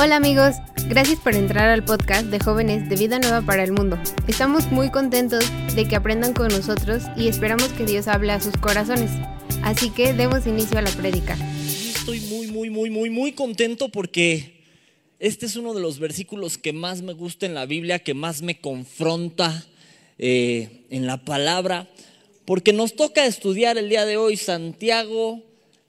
[0.00, 0.54] Hola amigos,
[0.88, 3.98] gracias por entrar al podcast de jóvenes de Vida Nueva para el Mundo.
[4.26, 5.44] Estamos muy contentos
[5.74, 9.10] de que aprendan con nosotros y esperamos que Dios hable a sus corazones.
[9.62, 11.36] Así que demos inicio a la prédica.
[11.66, 14.62] Estoy muy, muy, muy, muy, muy contento porque
[15.18, 18.40] este es uno de los versículos que más me gusta en la Biblia, que más
[18.42, 19.66] me confronta
[20.18, 21.88] eh, en la palabra,
[22.44, 25.42] porque nos toca estudiar el día de hoy Santiago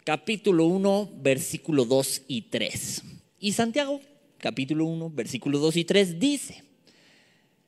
[0.03, 3.03] capítulo 1, versículo 2 y 3.
[3.39, 4.01] Y Santiago
[4.39, 6.63] capítulo 1, versículo 2 y 3 dice,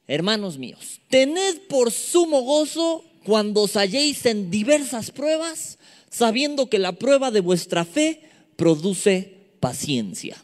[0.07, 5.77] hermanos míos, tened por sumo gozo cuando os halléis en diversas pruebas,
[6.09, 8.21] sabiendo que la prueba de vuestra fe
[8.55, 10.43] produce paciencia.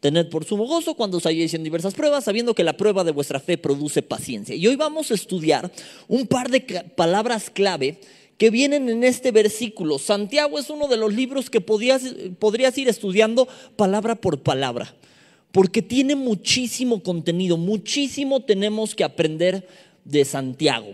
[0.00, 3.12] Tened por sumo gozo cuando os halléis en diversas pruebas, sabiendo que la prueba de
[3.12, 4.54] vuestra fe produce paciencia.
[4.54, 5.70] Y hoy vamos a estudiar
[6.08, 6.60] un par de
[6.96, 8.00] palabras clave
[8.42, 10.00] que vienen en este versículo.
[10.00, 12.02] Santiago es uno de los libros que podrías,
[12.76, 13.46] ir estudiando
[13.76, 14.96] palabra por palabra,
[15.52, 19.68] porque tiene muchísimo contenido, muchísimo tenemos que aprender
[20.04, 20.88] de Santiago.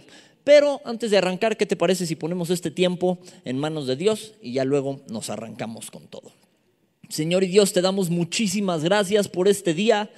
[0.45, 4.35] Pero antes de arrancar, ¿qué te parece si ponemos este tiempo en manos de Dios
[4.43, 6.31] y ya luego nos arrancamos con todo?
[7.09, 10.11] Señor y Dios, te damos muchísimas gracias por este día.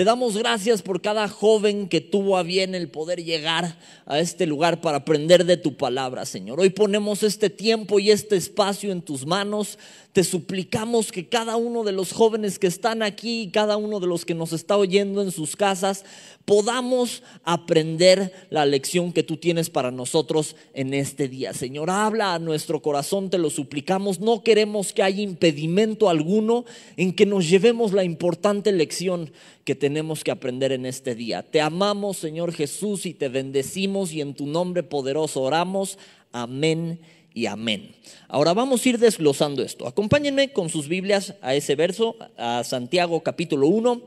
[0.00, 4.46] Te damos gracias por cada joven que tuvo a bien el poder llegar a este
[4.46, 6.58] lugar para aprender de tu palabra, Señor.
[6.58, 9.78] Hoy ponemos este tiempo y este espacio en tus manos.
[10.12, 14.24] Te suplicamos que cada uno de los jóvenes que están aquí, cada uno de los
[14.24, 16.04] que nos está oyendo en sus casas,
[16.44, 21.52] podamos aprender la lección que tú tienes para nosotros en este día.
[21.52, 24.18] Señor, habla a nuestro corazón, te lo suplicamos.
[24.18, 26.64] No queremos que haya impedimento alguno
[26.96, 29.30] en que nos llevemos la importante lección
[29.62, 31.44] que tenemos que aprender en este día.
[31.48, 35.98] Te amamos, Señor Jesús, y te bendecimos y en tu nombre poderoso oramos.
[36.32, 36.98] Amén
[37.34, 37.94] y amén.
[38.28, 39.86] Ahora vamos a ir desglosando esto.
[39.86, 44.02] Acompáñenme con sus Biblias a ese verso, a Santiago capítulo 1,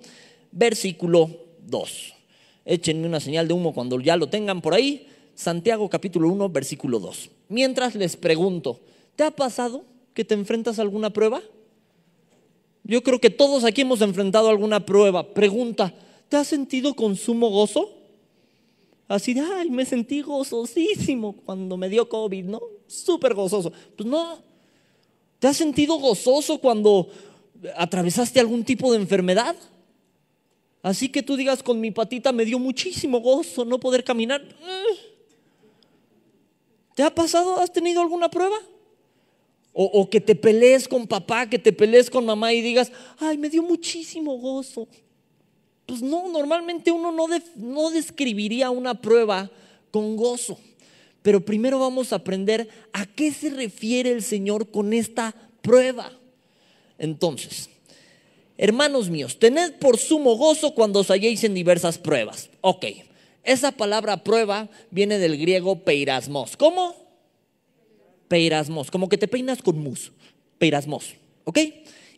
[0.52, 1.30] versículo
[1.68, 2.14] 2.
[2.66, 5.08] Échenme una señal de humo cuando ya lo tengan por ahí.
[5.36, 7.30] Santiago capítulo 1, versículo 2.
[7.50, 8.80] Mientras les pregunto,
[9.16, 9.84] ¿te ha pasado
[10.14, 11.42] que te enfrentas a alguna prueba?
[12.84, 15.34] Yo creo que todos aquí hemos enfrentado alguna prueba.
[15.34, 15.94] Pregunta,
[16.30, 18.03] ¿te has sentido con sumo gozo?
[19.08, 22.62] Así de, ay, me sentí gozosísimo cuando me dio COVID, ¿no?
[22.88, 23.72] Súper gozoso.
[23.96, 24.40] Pues no.
[25.40, 27.10] ¿Te has sentido gozoso cuando
[27.76, 29.56] atravesaste algún tipo de enfermedad?
[30.82, 34.42] Así que tú digas, con mi patita me dio muchísimo gozo no poder caminar.
[36.96, 37.60] ¿Te ha pasado?
[37.60, 38.58] ¿Has tenido alguna prueba?
[39.72, 43.38] O, o, que te pelees con papá, que te pelees con mamá y digas, ay,
[43.38, 44.88] me dio muchísimo gozo.
[45.86, 49.52] Pues no, normalmente uno no, no describiría una prueba
[49.92, 50.58] con gozo.
[51.22, 56.12] Pero primero vamos a aprender a qué se refiere el Señor con esta prueba.
[56.98, 57.70] Entonces,
[58.58, 62.50] hermanos míos, tened por sumo gozo cuando os halléis en diversas pruebas.
[62.62, 62.86] Ok,
[63.44, 66.56] esa palabra prueba viene del griego peirasmos.
[66.58, 66.96] ¿Cómo?
[68.28, 70.12] Peirasmos, como que te peinas con mus.
[70.58, 71.16] Peirasmos,
[71.46, 71.60] ¿ok?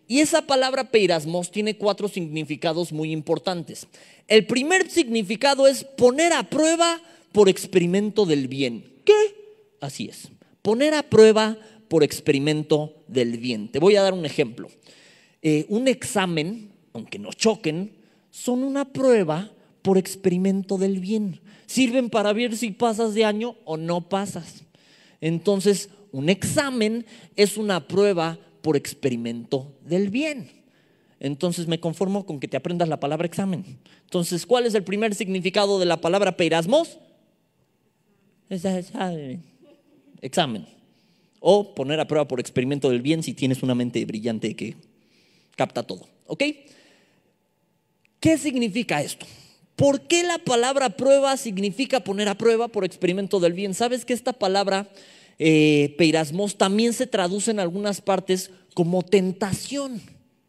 [0.08, 3.88] Y esa palabra peirasmos tiene cuatro significados muy importantes.
[4.28, 7.02] El primer significado es poner a prueba
[7.32, 8.86] por experimento del bien.
[9.04, 9.14] ¿Qué?
[9.82, 10.30] Así es.
[10.62, 11.58] Poner a prueba
[11.88, 13.72] por experimento del bien.
[13.72, 14.70] Te voy a dar un ejemplo.
[15.42, 17.92] Eh, un examen, aunque nos choquen,
[18.32, 19.52] son una prueba
[19.82, 21.40] por experimento del bien.
[21.68, 24.64] Sirven para ver si pasas de año o no pasas.
[25.22, 27.06] Entonces, un examen
[27.36, 30.50] es una prueba por experimento del bien.
[31.20, 33.64] Entonces me conformo con que te aprendas la palabra examen.
[34.02, 36.98] Entonces, ¿cuál es el primer significado de la palabra peirasmos?
[40.20, 40.66] Examen.
[41.40, 44.76] O poner a prueba por experimento del bien si tienes una mente brillante que
[45.56, 46.08] capta todo.
[46.26, 46.44] ¿Ok?
[48.20, 49.28] ¿Qué significa esto?
[49.76, 53.76] ¿Por qué la palabra prueba significa poner a prueba por experimento del bien?
[53.76, 54.90] ¿Sabes que esta palabra
[55.40, 60.02] eh, peirasmos también se traduce en algunas partes como tentación.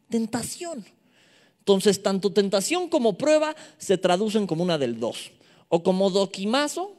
[0.09, 0.85] Tentación.
[1.61, 5.33] Entonces, tanto tentación como prueba se traducen como una del dos.
[5.69, 6.95] O como doquimazo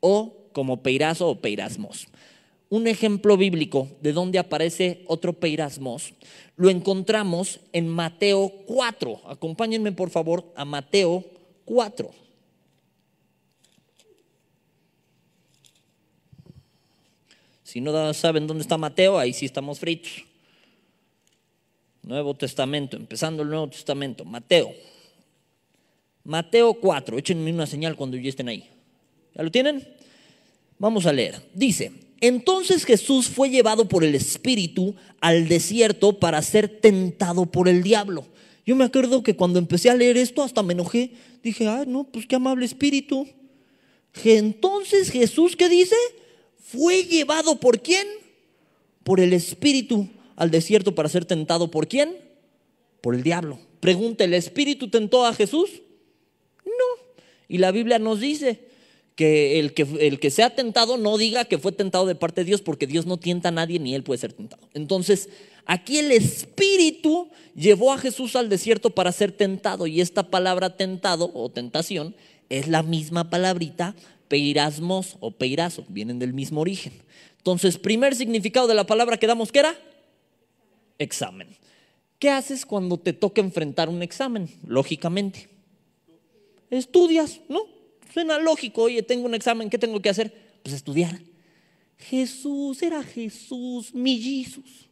[0.00, 2.08] o como peirazo o peirasmos.
[2.68, 6.14] Un ejemplo bíblico de donde aparece otro peirasmos
[6.56, 9.22] lo encontramos en Mateo 4.
[9.26, 11.24] Acompáñenme por favor a Mateo
[11.64, 12.10] 4.
[17.72, 20.12] Si no saben dónde está Mateo, ahí sí estamos fritos.
[22.02, 24.26] Nuevo Testamento, empezando el Nuevo Testamento.
[24.26, 24.74] Mateo.
[26.22, 27.16] Mateo 4.
[27.16, 28.68] Échenme una señal cuando ya estén ahí.
[29.34, 29.88] ¿Ya lo tienen?
[30.78, 31.40] Vamos a leer.
[31.54, 37.82] Dice, Entonces Jesús fue llevado por el Espíritu al desierto para ser tentado por el
[37.82, 38.26] diablo.
[38.66, 41.12] Yo me acuerdo que cuando empecé a leer esto hasta me enojé.
[41.42, 43.26] Dije, ay, no, pues qué amable Espíritu.
[44.22, 45.96] Entonces Jesús, ¿qué dice?
[46.62, 48.06] Fue llevado por quién?
[49.04, 52.16] Por el Espíritu al desierto para ser tentado por quién?
[53.00, 53.58] Por el diablo.
[53.80, 55.82] Pregunta, ¿el Espíritu tentó a Jesús?
[56.64, 57.14] No.
[57.48, 58.60] Y la Biblia nos dice
[59.16, 62.86] que el, que sea tentado no diga que fue tentado de parte de Dios porque
[62.86, 64.68] Dios no tienta a nadie ni él puede ser tentado.
[64.72, 65.28] Entonces,
[65.66, 71.30] aquí el Espíritu llevó a Jesús al desierto para ser tentado y esta palabra tentado
[71.34, 72.14] o tentación
[72.48, 73.94] es la misma palabrita
[74.32, 76.94] peirasmos o peirazo, vienen del mismo origen.
[77.36, 79.78] Entonces, primer significado de la palabra que damos, ¿qué era?
[80.96, 81.48] Examen.
[82.18, 84.48] ¿Qué haces cuando te toca enfrentar un examen?
[84.66, 85.50] Lógicamente.
[86.70, 87.60] Estudias, ¿no?
[88.10, 90.32] Suena lógico, oye, tengo un examen, ¿qué tengo que hacer?
[90.62, 91.20] Pues estudiar.
[91.98, 94.88] Jesús era Jesús, mi Jesús.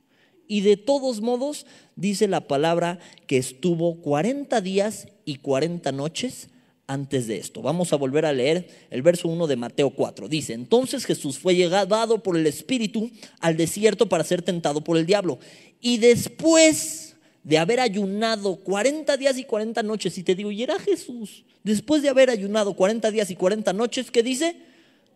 [0.47, 1.65] Y de todos modos,
[1.97, 6.50] dice la palabra que estuvo 40 días y 40 noches
[6.91, 7.63] antes de esto.
[7.63, 10.27] Vamos a volver a leer el verso 1 de Mateo 4.
[10.27, 13.09] Dice, entonces Jesús fue llegado por el Espíritu
[13.39, 15.39] al desierto para ser tentado por el diablo.
[15.81, 17.15] Y después
[17.45, 22.03] de haber ayunado 40 días y 40 noches, y te digo, y era Jesús, después
[22.03, 24.57] de haber ayunado 40 días y 40 noches, ¿qué dice?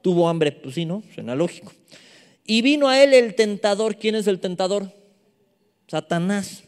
[0.01, 1.03] Tuvo hambre, pues sí, ¿no?
[1.13, 1.73] Suena lógico.
[2.47, 3.97] Y vino a él el tentador.
[3.97, 4.93] ¿Quién es el tentador?
[5.89, 6.63] Satanás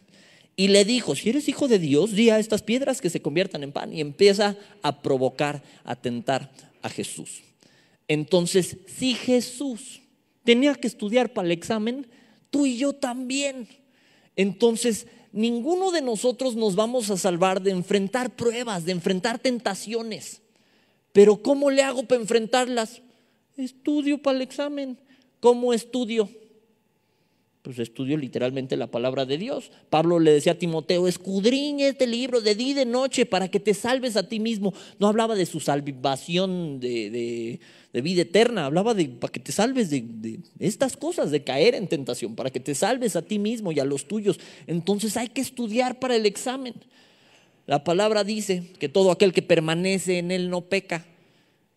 [0.57, 3.63] y le dijo, si eres hijo de Dios, di a estas piedras que se conviertan
[3.63, 3.93] en pan.
[3.93, 6.51] Y empieza a provocar, a tentar
[6.81, 7.43] a Jesús.
[8.09, 10.01] Entonces, si Jesús
[10.45, 12.07] tenía que estudiar para el examen,
[12.51, 13.69] tú y yo también.
[14.35, 20.41] Entonces, ninguno de nosotros nos vamos a salvar de enfrentar pruebas, de enfrentar tentaciones.
[21.13, 23.03] Pero ¿cómo le hago para enfrentarlas?
[23.59, 24.99] Estudio para el examen.
[25.41, 26.31] ¿Cómo estudio?
[27.67, 29.73] Pues estudio literalmente la palabra de Dios.
[29.91, 33.59] Pablo le decía a Timoteo, escudriñe este libro de día y de noche para que
[33.59, 34.73] te salves a ti mismo.
[35.01, 37.59] No hablaba de su salvación de,
[37.93, 41.89] vida eterna, hablaba de para que te salves de, de, estas cosas, de caer en
[41.89, 44.39] tentación, para que te salves a ti mismo y a los tuyos.
[44.69, 46.75] Entonces hay que estudiar para el examen.
[47.67, 51.05] La palabra dice que todo aquel que permanece en él no peca.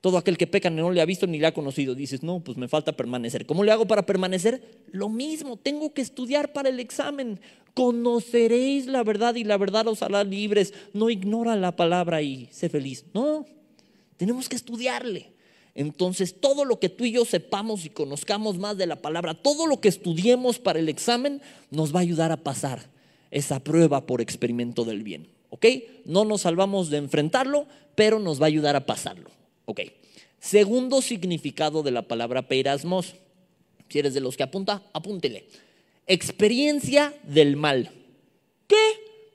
[0.02, 1.94] Todo aquel que peca no le ha visto ni le ha conocido.
[1.94, 3.46] Dices, no, pues me falta permanecer.
[3.46, 4.84] ¿Cómo le hago para permanecer?
[4.92, 7.42] Lo mismo, tengo que estudiar para el examen.
[7.74, 10.74] Conoceréis la verdad y la verdad os hará libres.
[10.94, 13.06] No ignora la palabra y sé feliz.
[13.14, 13.46] No,
[14.16, 15.34] tenemos que estudiarle.
[15.76, 19.68] Entonces, todo lo que tú y yo sepamos y conozcamos más de la palabra, todo
[19.68, 21.42] lo que estudiemos para el examen,
[21.72, 22.90] nos va a ayudar a pasar
[23.32, 25.28] esa prueba por experimento del bien.
[25.50, 25.66] ¿Ok?
[26.06, 29.39] No nos salvamos de enfrentarlo, pero nos va a ayudar a pasarlo.
[29.70, 29.82] Ok.
[30.40, 33.14] Segundo significado de la palabra peirasmos.
[33.88, 35.46] Si eres de los que apunta, apúntele.
[36.08, 37.92] Experiencia del mal.
[38.66, 38.76] ¿Qué?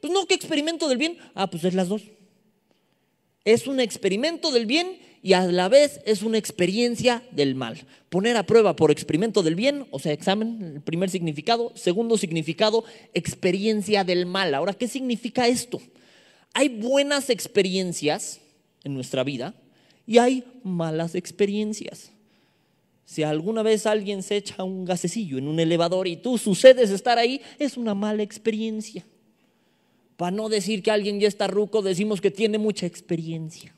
[0.00, 1.18] Pues no, ¿qué experimento del bien?
[1.36, 2.02] Ah, pues es las dos.
[3.44, 7.86] Es un experimento del bien y a la vez es una experiencia del mal.
[8.08, 11.70] Poner a prueba por experimento del bien, o sea, examen, el primer significado.
[11.76, 14.52] Segundo significado, experiencia del mal.
[14.52, 15.80] Ahora, ¿qué significa esto?
[16.54, 18.40] Hay buenas experiencias
[18.82, 19.54] en nuestra vida
[20.06, 22.10] y hay malas experiencias.
[23.04, 27.18] Si alguna vez alguien se echa un gasecillo en un elevador y tú sucedes estar
[27.18, 29.04] ahí, es una mala experiencia.
[30.16, 33.74] Para no decir que alguien ya está ruco, decimos que tiene mucha experiencia.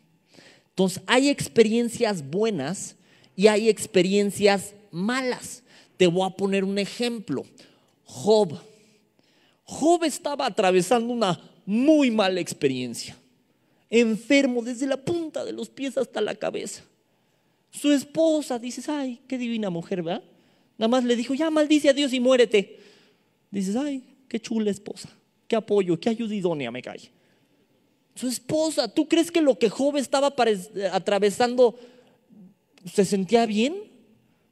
[0.70, 2.96] Entonces, hay experiencias buenas
[3.34, 5.62] y hay experiencias malas.
[5.96, 7.44] Te voy a poner un ejemplo.
[8.04, 8.60] Job.
[9.64, 13.16] Job estaba atravesando una muy mala experiencia
[13.90, 16.82] enfermo desde la punta de los pies hasta la cabeza.
[17.70, 20.24] Su esposa, dices, ay, qué divina mujer, ¿verdad?
[20.78, 22.78] Nada más le dijo, ya maldice a Dios y muérete.
[23.50, 25.08] Dices, ay, qué chula esposa,
[25.46, 27.10] qué apoyo, qué ayuda idónea me cae.
[28.14, 30.34] Su esposa, ¿tú crees que lo que Job estaba
[30.92, 31.78] atravesando
[32.90, 33.74] se sentía bien?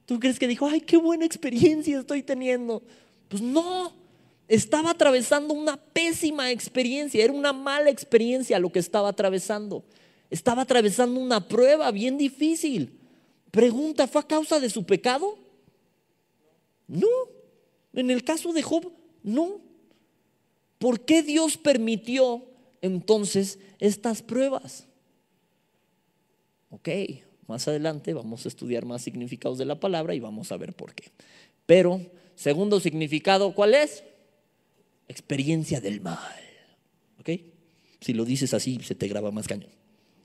[0.06, 2.82] ¿Tú crees que dijo, ay, qué buena experiencia estoy teniendo?
[3.28, 3.94] Pues no,
[4.48, 9.84] estaba atravesando una pésima experiencia, era una mala experiencia lo que estaba atravesando.
[10.30, 12.98] Estaba atravesando una prueba bien difícil.
[13.50, 15.38] Pregunta, ¿fue a causa de su pecado?
[16.86, 17.08] No.
[17.92, 19.60] En el caso de Job, no.
[20.78, 22.44] ¿Por qué Dios permitió
[22.82, 24.86] entonces estas pruebas?
[26.70, 26.88] Ok,
[27.46, 30.94] más adelante vamos a estudiar más significados de la palabra y vamos a ver por
[30.94, 31.12] qué.
[31.64, 32.00] Pero,
[32.34, 34.02] segundo significado, ¿cuál es?
[35.14, 36.18] Experiencia del mal.
[37.20, 37.30] ¿Ok?
[38.00, 39.70] Si lo dices así, se te graba más cañón.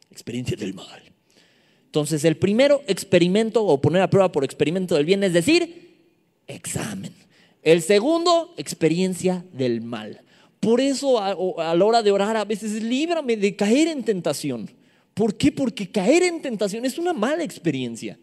[0.10, 1.02] Experiencia del mal.
[1.86, 5.96] Entonces, el primero experimento o poner a prueba por experimento del bien es decir,
[6.48, 7.14] examen.
[7.62, 10.22] El segundo, experiencia del mal.
[10.60, 14.70] Por eso a, la hora de orar a veces líbrame de caer en tentación.
[15.14, 15.52] ¿Por qué?
[15.52, 18.20] Porque caer en tentación es una mala experiencia.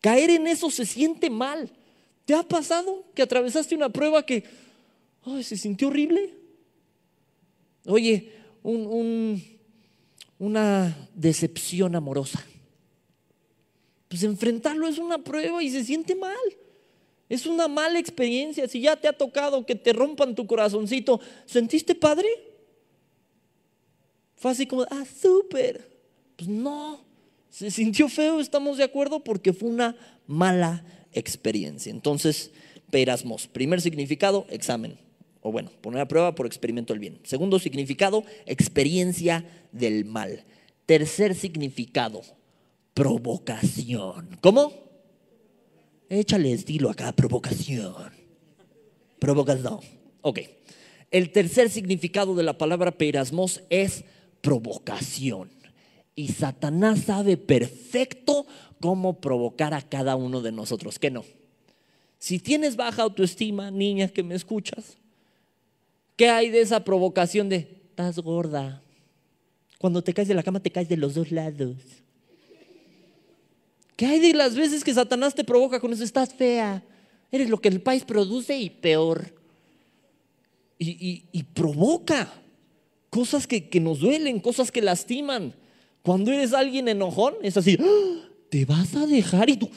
[0.00, 1.70] Caer en eso se siente mal.
[2.24, 4.44] ¿Te ha pasado que atravesaste una prueba que
[5.42, 6.34] se sintió horrible?
[7.86, 8.32] Oye,
[10.38, 12.44] una decepción amorosa.
[14.08, 16.36] Pues enfrentarlo es una prueba y se siente mal.
[17.28, 18.68] Es una mala experiencia.
[18.68, 22.28] Si ya te ha tocado que te rompan tu corazoncito, ¿sentiste padre?
[24.36, 25.90] Fue así como, ah, súper.
[26.36, 27.00] Pues no,
[27.50, 31.90] se sintió feo, estamos de acuerdo, porque fue una mala experiencia.
[31.90, 32.50] Entonces,
[32.90, 33.46] perasmos.
[33.46, 34.98] Primer significado, examen.
[35.46, 37.20] O bueno, poner a prueba por experimento del bien.
[37.22, 40.42] Segundo significado, experiencia del mal.
[40.86, 42.22] Tercer significado,
[42.94, 44.38] provocación.
[44.40, 44.72] ¿Cómo?
[46.08, 48.10] Échale estilo acá, provocación.
[49.18, 49.80] Provocación.
[50.22, 50.40] Ok.
[51.10, 54.04] El tercer significado de la palabra perasmos es
[54.40, 55.50] provocación.
[56.16, 58.46] Y Satanás sabe perfecto
[58.80, 60.98] cómo provocar a cada uno de nosotros.
[60.98, 61.22] ¿Qué no?
[62.18, 64.96] Si tienes baja autoestima, niña que me escuchas,
[66.16, 68.82] ¿qué hay de esa provocación de estás gorda?
[69.78, 71.76] Cuando te caes de la cama te caes de los dos lados.
[73.96, 76.02] ¿Qué hay de las veces que Satanás te provoca con eso?
[76.02, 76.82] Estás fea.
[77.30, 79.34] Eres lo que el país produce y peor.
[80.78, 82.32] Y, provoca
[83.08, 85.54] cosas que, nos duelen, cosas que lastiman.
[86.02, 88.28] Cuando eres alguien enojón, es así, ¡Ah!
[88.50, 89.70] te vas a dejar y tú,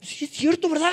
[0.00, 0.92] sí es cierto, ¿verdad?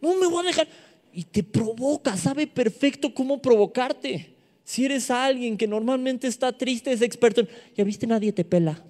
[0.00, 0.68] No me voy a dejar.
[1.12, 4.29] Y te provoca, sabe perfecto cómo provocarte.
[4.70, 7.42] Si eres alguien que normalmente está triste, es experto
[7.76, 8.80] ya viste, nadie te pela.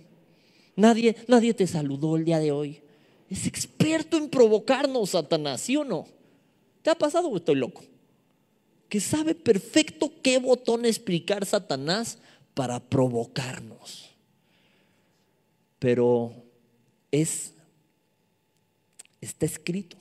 [0.76, 2.82] Nadie, nadie te saludó el día de hoy.
[3.30, 6.06] Es experto en provocarnos, Satanás, ¿sí o no?
[6.82, 7.82] ¿Te ha pasado o estoy loco?
[8.90, 12.18] Que sabe perfecto qué botón explicar Satanás
[12.52, 14.10] para provocarnos.
[15.78, 16.34] Pero
[17.10, 17.54] es,
[19.22, 19.96] está escrito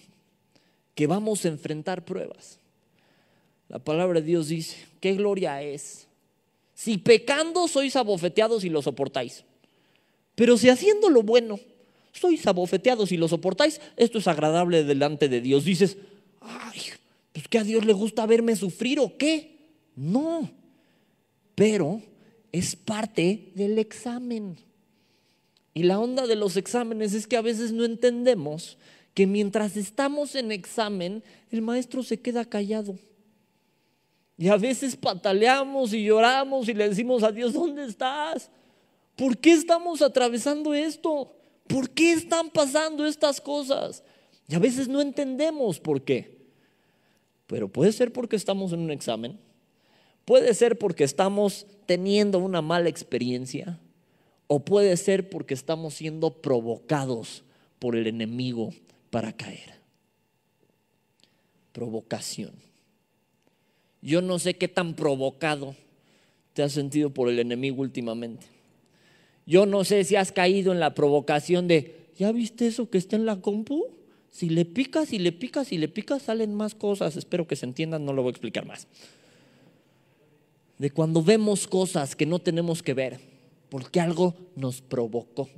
[0.94, 2.59] que vamos a enfrentar pruebas.
[3.70, 6.08] La palabra de Dios dice, qué gloria es.
[6.74, 9.46] Si pecando sois abofeteados y lo soportáis.
[10.36, 11.60] Pero si haciendo lo bueno
[12.12, 15.66] sois abofeteados y lo soportáis, esto es agradable delante de Dios.
[15.66, 15.98] Dices,
[16.42, 16.82] ay,
[17.32, 19.58] pues que a Dios le gusta verme sufrir o qué.
[19.96, 20.50] No,
[21.54, 22.02] pero
[22.52, 24.58] es parte del examen.
[25.74, 28.78] Y la onda de los exámenes es que a veces no entendemos
[29.14, 32.98] que mientras estamos en examen, el maestro se queda callado.
[34.40, 38.50] Y a veces pataleamos y lloramos y le decimos a Dios, ¿dónde estás?
[39.18, 41.36] ¿Por qué estamos atravesando esto?
[41.68, 44.02] ¿Por qué están pasando estas cosas?
[44.48, 46.38] Y a veces no entendemos por qué.
[47.48, 49.38] Pero puede ser porque estamos en un examen.
[50.24, 53.78] Puede ser porque estamos teniendo una mala experiencia.
[54.48, 57.44] O puede ser porque estamos siendo provocados
[57.78, 58.70] por el enemigo
[59.10, 59.82] para caer.
[61.74, 62.69] Provocación.
[64.02, 65.76] Yo no sé qué tan provocado
[66.54, 68.48] te has sentido por el enemigo últimamente.
[69.46, 73.16] Yo no sé si has caído en la provocación de, ¿ya viste eso que está
[73.16, 73.88] en la compu?
[74.30, 77.18] Si le picas y le picas y le picas salen más cosas.
[77.18, 78.88] Espero que se entiendan, no lo voy a explicar más.
[80.78, 83.20] De cuando vemos cosas que no tenemos que ver,
[83.70, 85.50] porque algo nos provocó.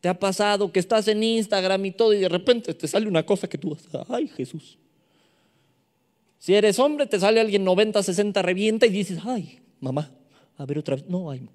[0.00, 3.24] ¿Te ha pasado que estás en Instagram y todo y de repente te sale una
[3.24, 3.76] cosa que tú
[4.08, 4.78] ay Jesús?
[6.40, 10.10] Si eres hombre, te sale alguien 90, 60, revienta y dices, ay, mamá,
[10.56, 11.06] a ver otra vez.
[11.06, 11.46] No, ay,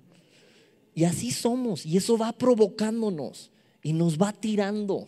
[0.95, 3.51] y así somos, y eso va provocándonos
[3.83, 5.07] y nos va tirando.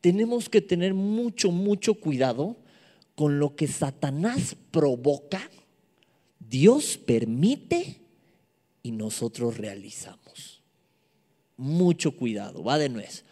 [0.00, 2.56] Tenemos que tener mucho, mucho cuidado
[3.16, 5.50] con lo que Satanás provoca,
[6.38, 8.00] Dios permite
[8.82, 10.62] y nosotros realizamos.
[11.56, 13.24] Mucho cuidado, va de nuez.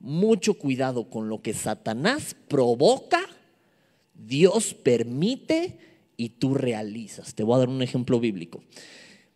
[0.00, 3.20] Mucho cuidado con lo que Satanás provoca,
[4.14, 5.78] Dios permite
[6.16, 7.34] y tú realizas.
[7.34, 8.62] Te voy a dar un ejemplo bíblico.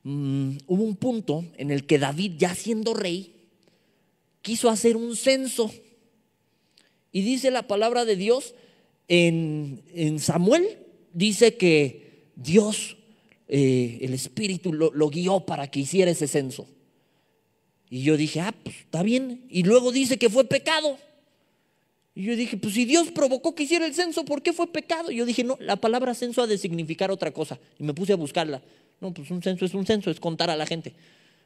[0.05, 3.35] Mm, hubo un punto en el que David, ya siendo rey,
[4.43, 5.71] quiso hacer un censo.
[7.13, 8.55] Y dice la palabra de Dios
[9.09, 9.83] en,
[10.19, 10.79] Samuel,
[11.13, 12.97] dice que Dios,
[13.49, 16.67] eh, el Espíritu, lo, lo guió para que hiciera ese censo.
[17.91, 19.47] Y yo dije, ah, pues está bien.
[19.49, 20.99] Y luego dice que fue pecado.
[22.19, 25.13] Y yo dije, pues si Dios provocó que hiciera el censo, ¿por qué fue pecado?
[25.13, 27.61] Y yo dije, no, la palabra censo ha de significar otra cosa.
[27.79, 28.61] Y me puse a buscarla.
[29.01, 30.97] No, pues un censo es un censo, es contar a la gente.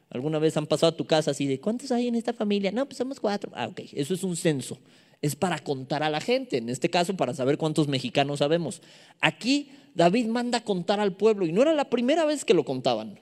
[0.09, 2.71] ¿Alguna vez han pasado a tu casa así de cuántos hay en esta familia?
[2.71, 3.51] No, pues somos cuatro.
[3.53, 4.79] Ah, ok, eso es un censo.
[5.21, 8.81] Es para contar a la gente, en este caso para saber cuántos mexicanos sabemos.
[9.21, 12.65] Aquí David manda a contar al pueblo y no era la primera vez que lo
[12.65, 13.19] contaban.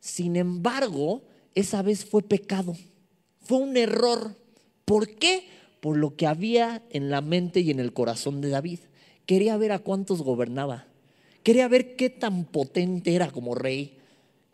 [0.00, 1.22] Sin embargo,
[1.54, 2.76] esa vez fue pecado,
[3.40, 4.36] fue un error.
[4.84, 5.59] ¿Por qué?
[5.80, 8.80] Por lo que había en la mente y en el corazón de David.
[9.26, 10.86] Quería ver a cuántos gobernaba.
[11.42, 13.96] Quería ver qué tan potente era como rey,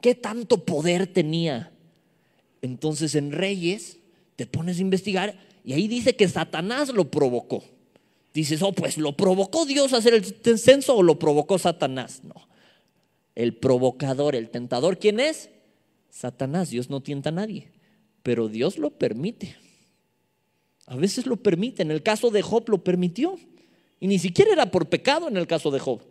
[0.01, 1.73] qué tanto poder tenía.
[2.63, 3.99] Entonces en Reyes
[4.37, 7.65] te pones a investigar y ahí dice que Satanás lo provocó.
[8.33, 12.23] Dices, oh, pues lo provocó Dios a hacer el censo o lo provocó Satanás.
[12.23, 12.35] No.
[13.35, 15.51] El provocador, el tentador, ¿quién es?
[16.11, 16.71] Satanás.
[16.71, 17.69] Dios no tienta a nadie,
[18.23, 19.57] pero Dios lo permite.
[20.87, 21.83] A veces lo permite.
[21.83, 23.39] En el caso de Job lo permitió.
[24.01, 26.03] Y ni siquiera era por pecado en el caso de Job,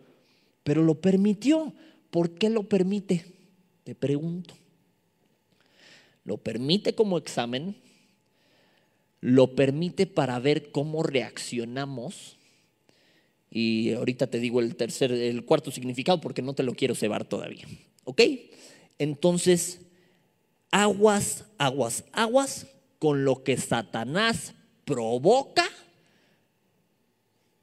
[0.64, 1.72] pero lo permitió.
[2.10, 3.24] ¿Por qué lo permite?
[3.84, 4.54] Te pregunto.
[6.24, 7.76] Lo permite como examen,
[9.20, 12.36] lo permite para ver cómo reaccionamos.
[13.48, 17.24] Y ahorita te digo el tercer, el cuarto significado porque no te lo quiero cebar
[17.24, 17.64] todavía.
[18.02, 18.22] ¿Ok?
[18.98, 19.82] Entonces,
[20.72, 22.66] aguas, aguas, aguas
[22.98, 24.55] con lo que Satanás
[24.86, 25.68] provoca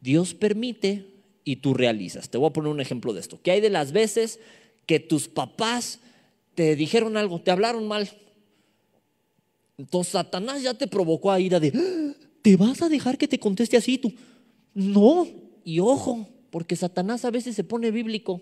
[0.04, 1.06] Dios permite
[1.46, 2.30] y tú realizas.
[2.30, 3.40] Te voy a poner un ejemplo de esto.
[3.42, 4.40] ¿Qué hay de las veces
[4.86, 6.00] que tus papás
[6.56, 8.10] te dijeron algo, te hablaron mal?
[9.78, 12.26] Entonces Satanás ya te provocó a ira de, ¡Ah!
[12.42, 14.14] ¿te vas a dejar que te conteste así tú?
[14.74, 15.26] No,
[15.64, 18.42] y ojo, porque Satanás a veces se pone bíblico.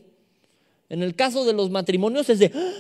[0.89, 2.73] En el caso de los matrimonios es de, ¡Ah!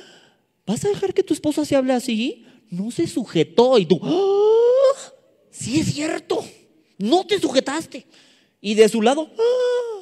[0.65, 2.45] ¿vas a dejar que tu esposa se hable así?
[2.71, 5.13] No se sujetó y tú, ¡Ah!
[5.61, 6.43] Sí es cierto,
[6.97, 8.05] no te sujetaste.
[8.59, 10.01] Y de su lado, ¡Ah!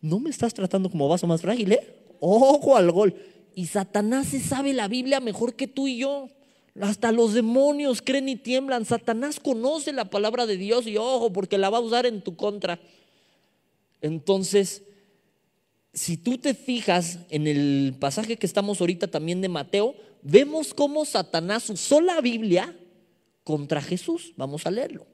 [0.00, 1.96] no me estás tratando como vaso más frágil, ¿eh?
[2.20, 3.14] Ojo al gol.
[3.54, 6.28] Y Satanás se sabe la Biblia mejor que tú y yo.
[6.80, 8.84] Hasta los demonios creen y tiemblan.
[8.84, 12.36] Satanás conoce la palabra de Dios y ojo, porque la va a usar en tu
[12.36, 12.80] contra.
[14.00, 14.82] Entonces,
[15.92, 21.04] si tú te fijas en el pasaje que estamos ahorita también de Mateo, vemos cómo
[21.04, 22.74] Satanás usó la Biblia
[23.44, 24.32] contra Jesús.
[24.36, 25.06] Vamos a leerlo.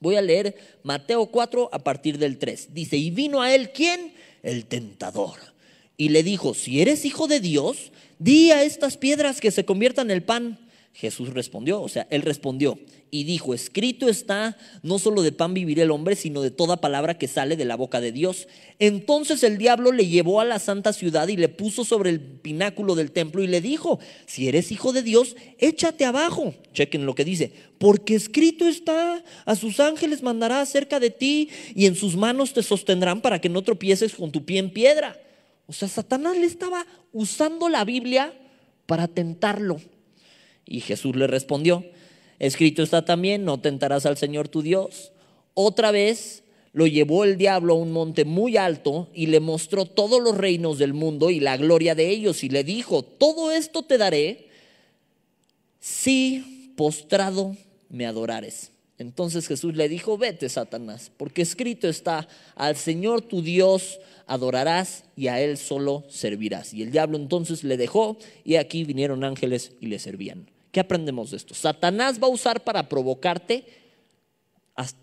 [0.00, 2.72] Voy a leer Mateo 4 a partir del 3.
[2.72, 4.14] Dice, y vino a él quién?
[4.42, 5.38] El tentador.
[5.96, 10.10] Y le dijo, si eres hijo de Dios, di a estas piedras que se conviertan
[10.10, 10.68] en el pan.
[10.92, 12.78] Jesús respondió, o sea, él respondió,
[13.10, 17.16] y dijo, escrito está, no solo de pan vivirá el hombre, sino de toda palabra
[17.16, 18.48] que sale de la boca de Dios.
[18.78, 22.94] Entonces el diablo le llevó a la santa ciudad y le puso sobre el pináculo
[22.94, 26.54] del templo y le dijo, si eres hijo de Dios, échate abajo.
[26.72, 31.86] Chequen lo que dice, porque escrito está, a sus ángeles mandará cerca de ti y
[31.86, 35.18] en sus manos te sostendrán para que no tropieces con tu pie en piedra.
[35.66, 38.32] O sea, Satanás le estaba usando la Biblia
[38.86, 39.80] para tentarlo.
[40.64, 41.84] Y Jesús le respondió,
[42.38, 45.12] Escrito está también, no tentarás al Señor tu Dios.
[45.54, 50.22] Otra vez lo llevó el diablo a un monte muy alto y le mostró todos
[50.22, 53.98] los reinos del mundo y la gloria de ellos y le dijo, todo esto te
[53.98, 54.48] daré
[55.80, 57.56] si postrado
[57.88, 58.70] me adorares.
[58.98, 65.28] Entonces Jesús le dijo, vete Satanás, porque escrito está, al Señor tu Dios adorarás y
[65.28, 66.74] a Él solo servirás.
[66.74, 70.46] Y el diablo entonces le dejó y aquí vinieron ángeles y le servían.
[70.72, 71.54] ¿Qué aprendemos de esto?
[71.54, 73.64] Satanás va a usar para provocarte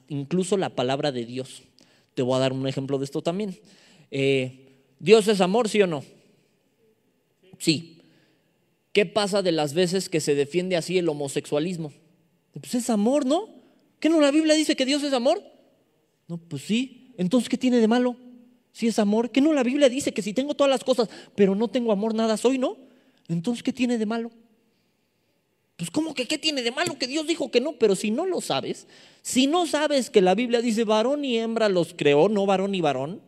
[0.08, 1.64] incluso la palabra de Dios.
[2.14, 3.60] Te voy a dar un ejemplo de esto también.
[4.12, 6.04] Eh, ¿Dios es amor, sí o no?
[7.60, 8.02] Sí.
[8.94, 11.92] ¿Qué pasa de las veces que se defiende así el homosexualismo?
[12.54, 13.50] Pues es amor, ¿no?
[14.00, 15.44] ¿Qué no la Biblia dice que Dios es amor?
[16.28, 17.14] No, pues sí.
[17.18, 18.16] Entonces, ¿qué tiene de malo?
[18.72, 19.32] Si es amor.
[19.32, 22.14] ¿Qué no la Biblia dice que si tengo todas las cosas, pero no tengo amor,
[22.14, 22.78] nada soy, no?
[23.28, 24.32] Entonces, ¿qué tiene de malo?
[25.78, 27.74] Pues ¿cómo que qué tiene de malo que Dios dijo que no?
[27.74, 28.88] Pero si no lo sabes,
[29.22, 32.82] si no sabes que la Biblia dice varón y hembra los creó, no varón y
[32.82, 33.22] varón,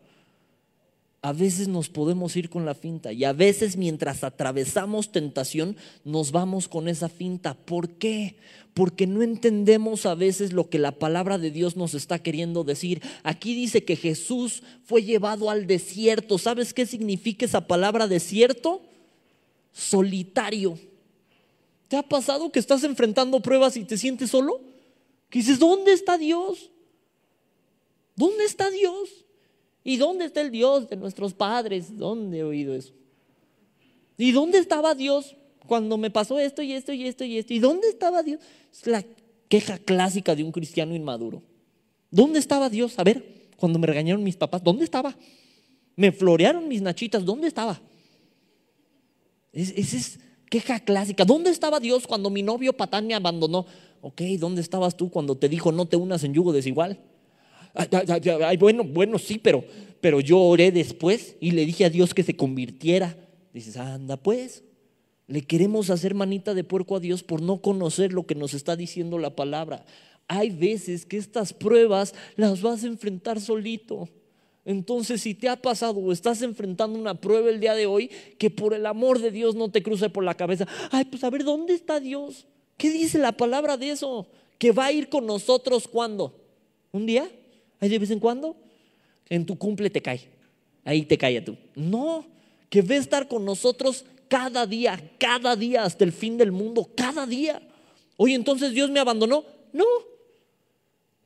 [1.21, 6.31] a veces nos podemos ir con la finta y a veces mientras atravesamos tentación nos
[6.31, 7.53] vamos con esa finta.
[7.53, 8.37] ¿Por qué?
[8.73, 13.01] Porque no entendemos a veces lo que la palabra de Dios nos está queriendo decir.
[13.23, 16.37] Aquí dice que Jesús fue llevado al desierto.
[16.37, 18.83] ¿Sabes qué significa esa palabra desierto?
[19.73, 20.77] Solitario.
[21.87, 24.61] ¿Te ha pasado que estás enfrentando pruebas y te sientes solo?
[25.29, 26.71] Que dices, ¿dónde está Dios?
[28.15, 29.25] ¿Dónde está Dios?
[29.83, 31.97] ¿Y dónde está el Dios de nuestros padres?
[31.97, 32.93] ¿Dónde he oído eso?
[34.17, 37.53] ¿Y dónde estaba Dios cuando me pasó esto y esto y esto y esto?
[37.53, 38.41] ¿Y dónde estaba Dios?
[38.71, 39.05] Es la
[39.47, 41.41] queja clásica de un cristiano inmaduro.
[42.11, 42.97] ¿Dónde estaba Dios?
[42.97, 45.15] A ver, cuando me regañaron mis papás, ¿dónde estaba?
[45.95, 47.81] Me florearon mis nachitas, ¿dónde estaba?
[49.53, 51.25] Ese es Queja clásica.
[51.25, 53.65] ¿Dónde estaba Dios cuando mi novio Patán me abandonó?
[54.01, 56.99] Ok, ¿dónde estabas tú cuando te dijo no te unas en yugo desigual?
[58.45, 59.63] Ay, bueno, bueno, sí, pero,
[60.01, 63.15] pero yo oré después y le dije a Dios que se convirtiera.
[63.53, 64.63] Dices, anda pues,
[65.27, 68.75] le queremos hacer manita de puerco a Dios por no conocer lo que nos está
[68.75, 69.85] diciendo la palabra.
[70.27, 74.09] Hay veces que estas pruebas las vas a enfrentar solito.
[74.67, 78.49] Entonces, si te ha pasado o estás enfrentando una prueba el día de hoy, que
[78.49, 81.45] por el amor de Dios no te cruce por la cabeza, ay, pues a ver,
[81.45, 82.45] ¿dónde está Dios?
[82.75, 84.27] ¿Qué dice la palabra de eso?
[84.57, 86.37] Que va a ir con nosotros cuando?
[86.91, 87.31] ¿Un día?
[87.79, 88.57] ¿Hay de vez en cuando?
[89.29, 90.27] En tu cumple te cae.
[90.83, 91.55] Ahí te cae a tú.
[91.73, 92.25] No,
[92.69, 96.89] que va a estar con nosotros cada día, cada día hasta el fin del mundo,
[96.93, 97.61] cada día.
[98.17, 99.45] Oye, entonces Dios me abandonó.
[99.71, 99.85] No,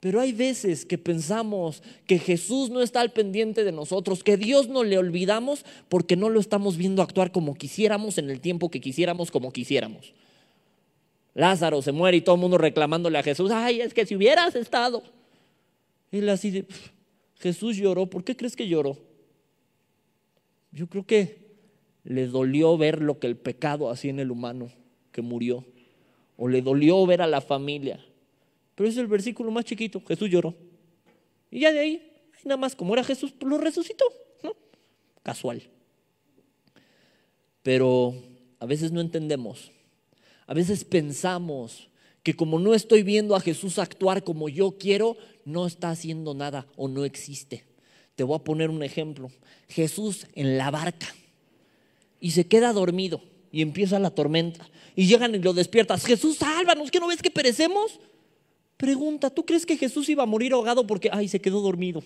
[0.02, 4.68] pero hay veces que pensamos que Jesús no está al pendiente de nosotros, que Dios
[4.68, 8.82] no le olvidamos porque no lo estamos viendo actuar como quisiéramos en el tiempo que
[8.82, 10.16] quisiéramos, como quisiéramos.
[11.36, 14.56] Lázaro se muere y todo el mundo reclamándole a Jesús, ay, es que si hubieras
[14.56, 15.04] estado.
[16.12, 16.66] Él así de,
[17.36, 18.98] Jesús lloró, ¿por qué crees que lloró?
[20.72, 21.38] Yo creo que
[22.04, 24.72] le dolió ver lo que el pecado hacía en el humano
[25.12, 25.64] que murió,
[26.38, 28.04] o le dolió ver a la familia
[28.76, 30.02] pero es el versículo más chiquito.
[30.08, 30.56] Jesús lloró.
[31.50, 34.06] Y ya de ahí, nada más como era Jesús, pues lo resucitó.
[35.24, 35.62] Casual.
[37.62, 38.16] Pero
[38.60, 39.72] a veces no entendemos.
[40.48, 41.90] A veces pensamos
[42.24, 46.68] que como no estoy viendo a Jesús actuar como yo quiero, no está haciendo nada
[46.76, 47.66] o no existe.
[48.16, 49.30] Te voy a poner un ejemplo.
[49.68, 51.08] Jesús en la barca
[52.20, 56.06] y se queda dormido y empieza la tormenta y llegan y lo despiertas.
[56.06, 58.00] Jesús, sálvanos, ¿qué no ves que perecemos?
[58.82, 62.02] Pregunta, ¿tú crees que Jesús iba a morir ahogado porque, ay, se quedó dormido?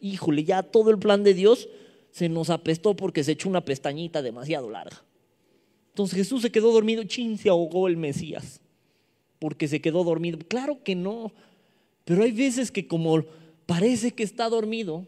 [0.00, 1.68] Híjole, ya todo el plan de Dios
[2.12, 5.02] se nos apestó porque se echó una pestañita demasiado larga.
[5.88, 8.60] Entonces Jesús se quedó dormido, chin, se ahogó el Mesías,
[9.40, 10.38] porque se quedó dormido.
[10.46, 11.32] Claro que no,
[12.04, 13.24] pero hay veces que como
[13.66, 15.04] parece que está dormido,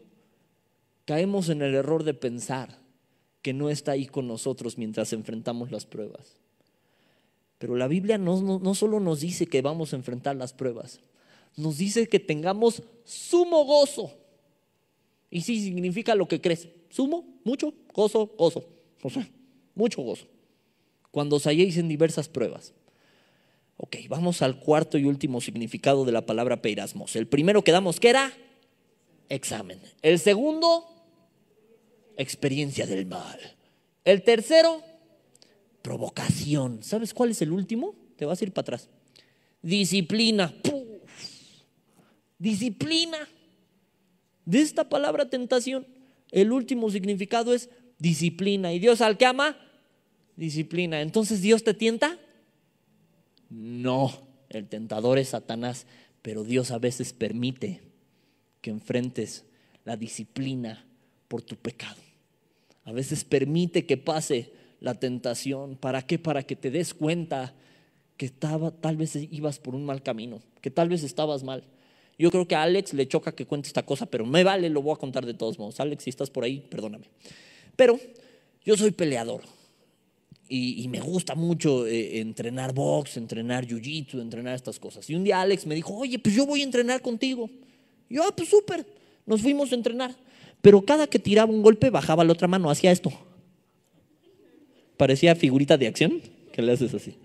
[1.05, 2.77] caemos en el error de pensar
[3.41, 6.40] que no está ahí con nosotros mientras enfrentamos las pruebas.
[7.61, 10.99] Pero la Biblia no, solo nos dice que vamos a enfrentar las pruebas,
[11.55, 14.11] nos dice que tengamos sumo gozo.
[15.29, 16.69] Y sí significa lo que crees.
[16.89, 18.65] Sumo, mucho, gozo, gozo.
[19.75, 20.25] Mucho gozo.
[21.11, 22.73] Cuando os halléis en diversas pruebas.
[23.77, 27.15] Ok, vamos al cuarto y último significado de la palabra peirasmos.
[27.15, 28.33] El primero que damos, ¿qué era?
[29.29, 29.79] Examen.
[30.01, 30.87] El segundo,
[32.17, 33.39] experiencia del mal.
[34.03, 34.81] El tercero,
[35.81, 36.83] provocación.
[36.83, 37.95] ¿Sabes cuál es el último?
[38.15, 38.89] Te vas a ir para atrás.
[39.61, 40.53] Disciplina.
[42.37, 43.17] Disciplina.
[44.45, 45.87] De esta palabra tentación,
[46.31, 48.73] el último significado es disciplina.
[48.73, 49.57] ¿Y Dios al que ama?
[50.35, 51.01] Disciplina.
[51.01, 52.19] Entonces Dios te tienta?
[53.49, 54.11] No,
[54.49, 55.85] el tentador es Satanás,
[56.21, 57.81] pero Dios a veces permite
[58.61, 59.45] que enfrentes
[59.85, 60.85] la disciplina
[61.27, 62.01] por tu pecado.
[62.83, 65.77] A veces permite que pase la tentación.
[65.77, 66.19] ¿Para qué?
[66.19, 67.53] Para que te des cuenta
[68.17, 71.63] que estaba, tal vez ibas por un mal camino, que tal vez estabas mal.
[72.19, 74.81] Yo creo que a Alex le choca que cuente esta cosa, pero me vale, lo
[74.81, 75.79] voy a contar de todos modos.
[75.79, 77.05] Alex, si estás por ahí, perdóname.
[77.75, 77.99] Pero
[78.63, 79.41] yo soy peleador
[80.47, 85.09] y, me gusta mucho eh, entrenar box, entrenar jiu-jitsu, entrenar estas cosas.
[85.09, 87.49] Y un día Alex me dijo, oye, pues yo voy a entrenar contigo.
[88.09, 88.85] Y yo, ah, pues súper,
[89.25, 90.13] nos fuimos a entrenar.
[90.61, 93.11] Pero cada que tiraba un golpe, bajaba la otra mano, hacía esto
[95.01, 96.21] parecía figurita de acción,
[96.53, 97.15] que le haces así.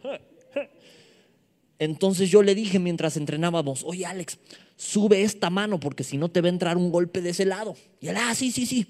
[1.79, 4.39] Entonces yo le dije mientras entrenábamos, oye Alex,
[4.77, 7.77] sube esta mano porque si no te va a entrar un golpe de ese lado.
[8.01, 8.87] Y él, ah, sí, sí, sí.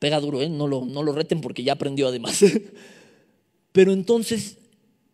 [0.00, 0.48] Pega duro, ¿eh?
[0.48, 2.44] no, lo, no lo reten porque ya aprendió además.
[3.70, 4.58] Pero entonces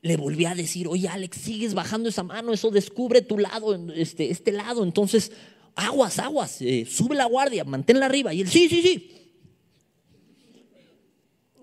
[0.00, 4.30] le volví a decir, oye Alex, sigues bajando esa mano, eso descubre tu lado, este,
[4.30, 4.82] este lado.
[4.82, 5.30] Entonces,
[5.74, 8.32] aguas, aguas, eh, sube la guardia, manténla arriba.
[8.32, 9.25] Y él, sí, sí, sí.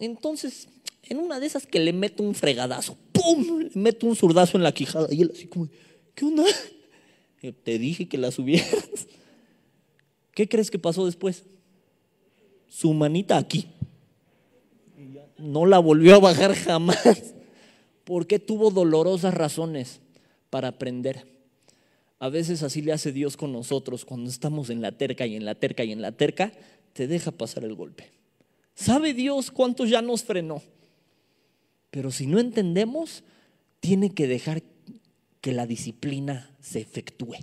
[0.06, 0.68] Entonces,
[1.04, 3.60] en una de esas que le meto un fregadazo, ¡pum!
[3.60, 5.08] Le meto un zurdazo en la quijada.
[5.10, 5.70] Y él así como,
[6.14, 6.44] ¿qué onda?
[7.64, 9.08] Te dije que la subieras.
[10.34, 11.46] ¿Qué crees que pasó después?
[12.68, 13.68] Su manita aquí.
[15.38, 17.34] No la volvió a bajar jamás.
[18.04, 20.02] Porque tuvo dolorosas razones
[20.50, 21.26] para aprender.
[22.20, 25.46] A veces así le hace Dios con nosotros cuando estamos en la terca y en
[25.46, 26.52] la terca y en la terca,
[26.92, 28.23] te deja pasar el golpe.
[28.76, 30.62] ¿Sabe Dios cuánto ya nos frenó?
[31.92, 33.24] Pero si no entendemos,
[33.80, 34.64] tiene que dejar
[35.42, 37.36] que la disciplina se efectúe.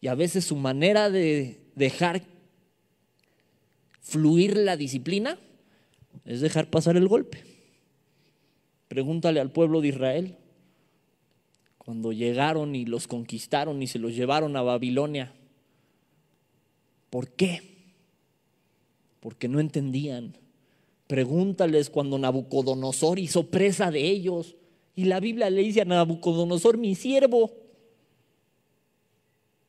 [0.00, 2.22] Y a veces su manera de dejar
[4.00, 5.38] fluir la disciplina
[6.24, 7.44] es dejar pasar el golpe.
[8.88, 10.36] Pregúntale al pueblo de Israel,
[11.78, 15.32] cuando llegaron y los conquistaron y se los llevaron a Babilonia.
[17.10, 17.71] ¿Por qué?
[19.22, 20.36] Porque no entendían.
[21.06, 24.56] Pregúntales cuando Nabucodonosor hizo presa de ellos.
[24.96, 27.52] Y la Biblia le dice a Nabucodonosor, mi siervo.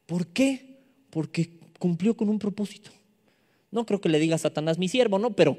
[0.08, 0.80] ¿Por qué?
[1.12, 2.90] Porque cumplió con un propósito.
[3.70, 5.58] No creo que le diga a Satanás mi siervo, no, pero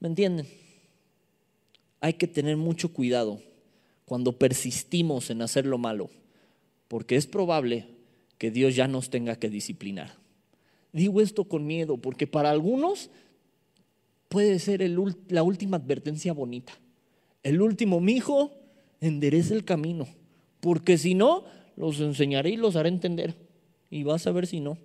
[0.00, 0.48] ¿me entienden?
[2.00, 3.40] Hay que tener mucho cuidado
[4.04, 6.10] cuando persistimos en hacer lo malo,
[6.88, 7.86] porque es probable
[8.38, 10.21] que Dios ya nos tenga que disciplinar.
[10.92, 13.10] Digo esto con miedo, porque para algunos
[14.28, 14.88] puede ser
[15.28, 16.72] la última advertencia bonita.
[17.42, 18.52] El último, mi hijo,
[19.00, 20.06] endereza el camino,
[20.60, 21.44] porque si no,
[21.76, 23.34] los enseñaré y los haré entender.
[23.90, 24.78] Y vas a ver si no.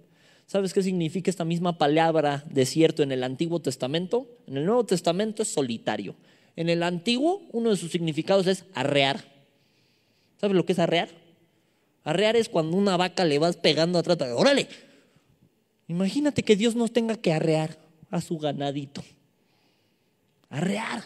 [0.48, 4.28] ¿Sabes qué significa esta misma palabra desierto en el Antiguo Testamento?
[4.48, 6.16] En el Nuevo Testamento es solitario.
[6.56, 9.24] En el Antiguo, uno de sus significados es arrear.
[10.40, 11.10] ¿Sabes lo que es arrear?
[12.04, 14.18] Arrear es cuando una vaca le vas pegando atrás.
[14.36, 14.68] ¡Órale!
[15.88, 17.78] Imagínate que Dios nos tenga que arrear
[18.10, 19.04] a su ganadito.
[20.50, 21.04] Arrear.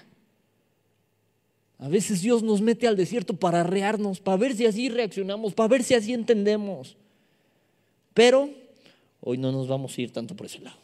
[1.77, 5.67] A veces Dios nos mete al desierto para arrearnos, para ver si así reaccionamos, para
[5.67, 6.95] ver si así entendemos.
[8.13, 8.49] Pero
[9.21, 10.77] Hoy no nos vamos a ir tanto por ese lado.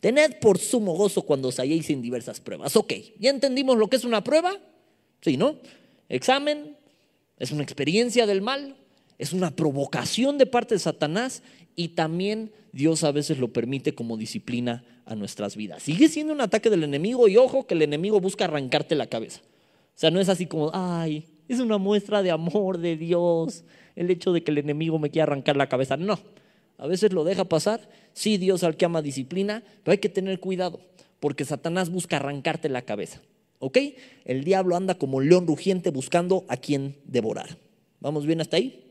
[0.00, 2.74] Tened por sumo gozo cuando os halléis en diversas pruebas.
[2.76, 4.56] Ok, ¿ya entendimos lo que es una prueba?
[5.20, 5.56] Sí, ¿no?
[6.08, 6.76] Examen,
[7.38, 8.76] es una experiencia del mal,
[9.18, 11.42] es una provocación de parte de Satanás
[11.80, 15.82] y también Dios a veces lo permite como disciplina a nuestras vidas.
[15.82, 19.40] Sigue siendo un ataque del enemigo y ojo que el enemigo busca arrancarte la cabeza.
[19.42, 23.64] O sea, no es así como, ay, es una muestra de amor de Dios
[23.96, 25.96] el hecho de que el enemigo me quiera arrancar la cabeza.
[25.96, 26.20] No,
[26.76, 27.88] a veces lo deja pasar.
[28.12, 30.80] Sí, Dios al que ama disciplina, pero hay que tener cuidado,
[31.18, 33.22] porque Satanás busca arrancarte la cabeza.
[33.58, 33.78] ¿Ok?
[34.26, 37.56] El diablo anda como león rugiente buscando a quien devorar.
[38.00, 38.89] ¿Vamos bien hasta ahí?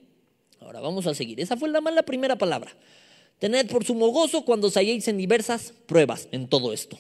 [0.70, 1.42] Ahora vamos a seguir.
[1.42, 2.72] Esa fue la, la primera palabra.
[3.40, 7.00] Tened por sumo gozo cuando os en diversas pruebas en todo esto,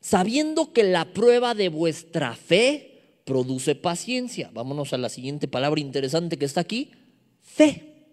[0.00, 4.50] sabiendo que la prueba de vuestra fe produce paciencia.
[4.54, 6.92] Vámonos a la siguiente palabra interesante que está aquí,
[7.42, 8.06] fe.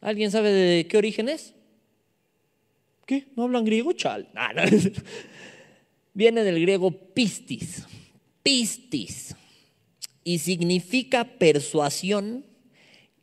[0.00, 1.52] ¿Alguien sabe de qué origen es?
[3.04, 3.26] ¿Qué?
[3.36, 3.92] ¿No hablan griego?
[3.92, 4.30] Chal.
[4.34, 4.54] Ah,
[6.14, 7.84] Viene del griego pistis.
[8.42, 9.36] Pistis.
[10.24, 12.46] Y significa persuasión,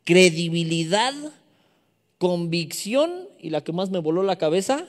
[0.08, 1.12] credibilidad,
[2.16, 4.88] convicción y la que más me voló la cabeza,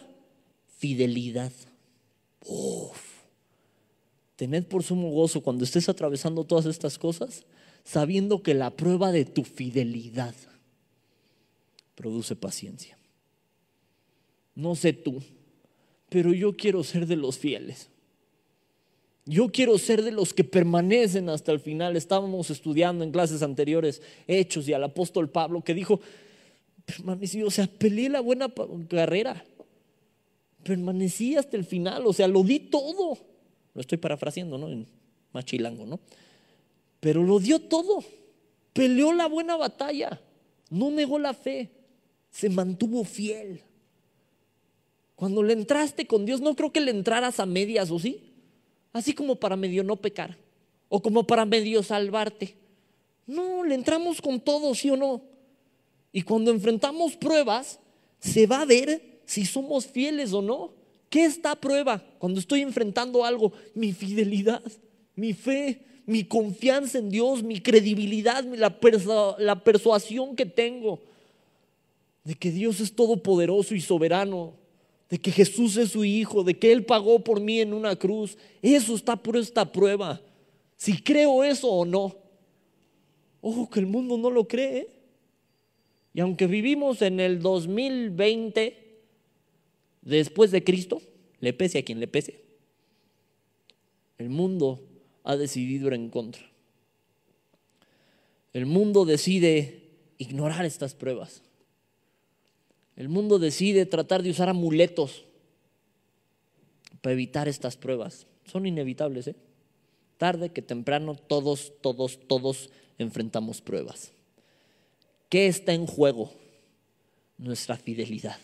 [0.78, 1.52] fidelidad.
[2.46, 3.02] Uf.
[4.38, 7.44] Tened por sumo gozo cuando estés atravesando todas estas cosas,
[7.84, 10.34] sabiendo que la prueba de tu fidelidad
[11.96, 12.98] produce paciencia.
[14.56, 15.22] No sé tú,
[16.08, 17.90] pero yo quiero ser de los fieles.
[19.30, 21.96] Yo quiero ser de los que permanecen hasta el final.
[21.96, 26.02] Estábamos estudiando en clases anteriores Hechos y al apóstol Pablo que dijo,
[26.86, 28.52] permanecí, o sea, peleé la buena
[28.90, 29.46] carrera.
[30.64, 33.18] Permanecí hasta el final, o sea, lo di todo.
[33.76, 34.68] Lo estoy parafraseando, ¿no?
[34.68, 34.88] En
[35.32, 36.00] machilango, ¿no?
[37.00, 38.04] Pero lo dio todo.
[38.74, 40.20] Peleó la buena batalla.
[40.72, 41.70] No negó la fe
[42.32, 43.62] se mantuvo fiel.
[45.16, 48.29] Cuando le entraste con Dios, no creo que le entraras a medias, ¿o sí?
[48.94, 50.38] Así como para medio no pecar,
[50.88, 52.56] o como para medio salvarte.
[53.28, 55.22] No, le entramos con todo, ¿sí o no?
[56.12, 57.80] Y cuando enfrentamos pruebas,
[58.20, 60.74] se va a ver si somos fieles o no.
[61.10, 63.52] ¿Qué está prueba cuando estoy enfrentando algo?
[63.76, 64.64] Mi fidelidad,
[65.16, 68.76] mi fe, mi confianza en Dios, mi credibilidad, la,
[69.38, 71.00] la persuasión que tengo
[72.24, 74.54] de que Dios es todopoderoso y soberano,
[75.10, 78.38] de que Jesús es su Hijo, de que Él pagó por mí en una cruz.
[78.62, 80.22] Eso está por esta prueba.
[80.78, 82.16] Si creo eso o no.
[83.42, 84.88] Ojo que el mundo no lo cree.
[86.14, 89.00] Y aunque vivimos en el 2020,
[90.02, 91.02] después de Cristo,
[91.40, 92.42] le pese a quien le pese,
[94.18, 94.82] el mundo
[95.24, 96.50] ha decidido ir en contra.
[98.54, 99.84] El mundo decide
[100.18, 101.42] ignorar estas pruebas.
[103.00, 105.24] El mundo decide tratar de usar amuletos
[107.00, 108.28] para evitar estas pruebas.
[108.44, 109.36] Son inevitables, ¿eh?
[110.18, 114.12] Tarde que temprano todos, todos, todos enfrentamos pruebas.
[115.30, 116.34] ¿Qué está en juego?
[117.38, 118.38] Nuestra fidelidad.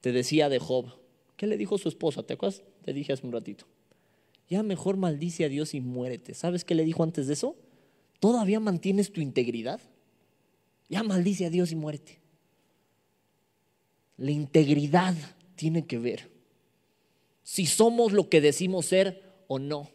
[0.00, 0.86] Te decía de Job,
[1.36, 2.24] ¿qué le dijo su esposa?
[2.24, 2.64] ¿Te acuerdas?
[2.84, 3.66] Te dije hace un ratito.
[4.50, 6.34] Ya mejor maldice a Dios y muérete.
[6.34, 7.54] ¿Sabes qué le dijo antes de eso?
[8.18, 9.80] ¿Todavía mantienes tu integridad?
[10.88, 12.25] Ya maldice a Dios y muérete.
[14.18, 15.14] La integridad
[15.56, 16.30] tiene que ver.
[17.42, 19.88] si somos lo que decimos ser o no.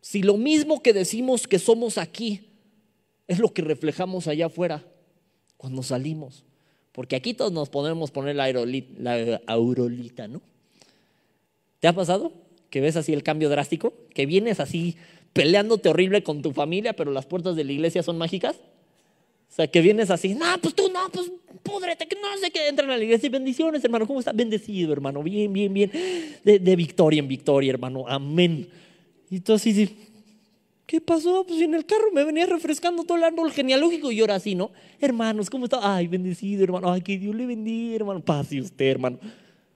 [0.00, 2.48] Si lo mismo que decimos que somos aquí
[3.28, 4.84] es lo que reflejamos allá afuera
[5.56, 6.42] cuando salimos.
[6.92, 10.40] Porque aquí todos nos podemos poner la, aurolita, ¿no?
[11.78, 12.32] ¿Te ha pasado
[12.68, 13.94] que ves así el cambio drástico?
[14.12, 14.96] Que vienes así
[15.32, 18.56] peleándote horrible con tu familia, pero las puertas de la iglesia son mágicas.
[19.50, 21.30] O sea, que vienes así, no, pues tú no, pues
[21.64, 24.34] púdrete, que no sé qué, entran a la iglesia y bendiciones, hermano, ¿cómo estás?
[24.34, 25.90] Bendecido, hermano, bien, bien, bien,
[26.44, 28.68] de, victoria en victoria, hermano, amén.
[29.28, 29.96] Y tú así,
[30.86, 31.44] ¿qué pasó?
[31.44, 34.70] Pues en el carro me venía refrescando todo el árbol genealógico y ahora así, ¿no?
[35.00, 35.80] Hermanos, ¿cómo está?
[35.82, 39.18] Ay, bendecido, hermano, ay, que Dios le bendiga, hermano, pase usted, hermano.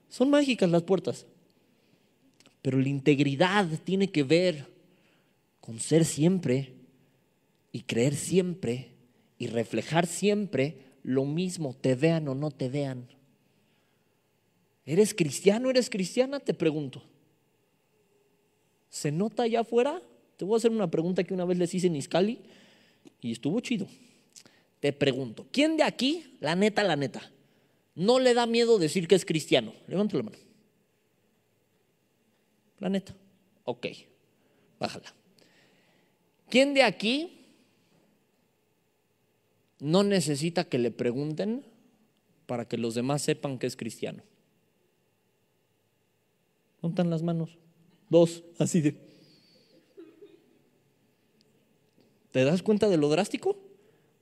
[0.08, 1.26] Son mágicas las puertas.
[2.62, 4.66] Pero la integridad tiene que ver
[5.60, 6.72] con ser siempre
[7.72, 8.93] y creer siempre
[9.44, 13.06] y reflejar siempre lo mismo, te vean o no te vean.
[14.86, 15.68] ¿Eres cristiano?
[15.68, 16.40] ¿Eres cristiana?
[16.40, 17.02] Te pregunto.
[18.88, 20.00] ¿Se nota allá afuera?
[20.38, 22.38] Te voy a hacer una pregunta que una vez les hice en Iscali
[23.20, 23.86] y estuvo chido.
[24.80, 27.30] Te pregunto, ¿quién de aquí, la neta, la neta,
[27.94, 29.74] no le da miedo decir que es cristiano?
[29.88, 30.38] Levanta la mano.
[32.78, 33.14] La neta.
[33.64, 33.88] Ok,
[34.80, 35.12] bájala.
[36.48, 37.43] ¿Quién de aquí
[39.84, 41.62] no necesita que le pregunten
[42.46, 44.22] para que los demás sepan que es cristiano.
[46.80, 47.58] Montan las manos.
[48.08, 48.96] Dos, así de.
[52.30, 53.58] ¿Te das cuenta de lo drástico?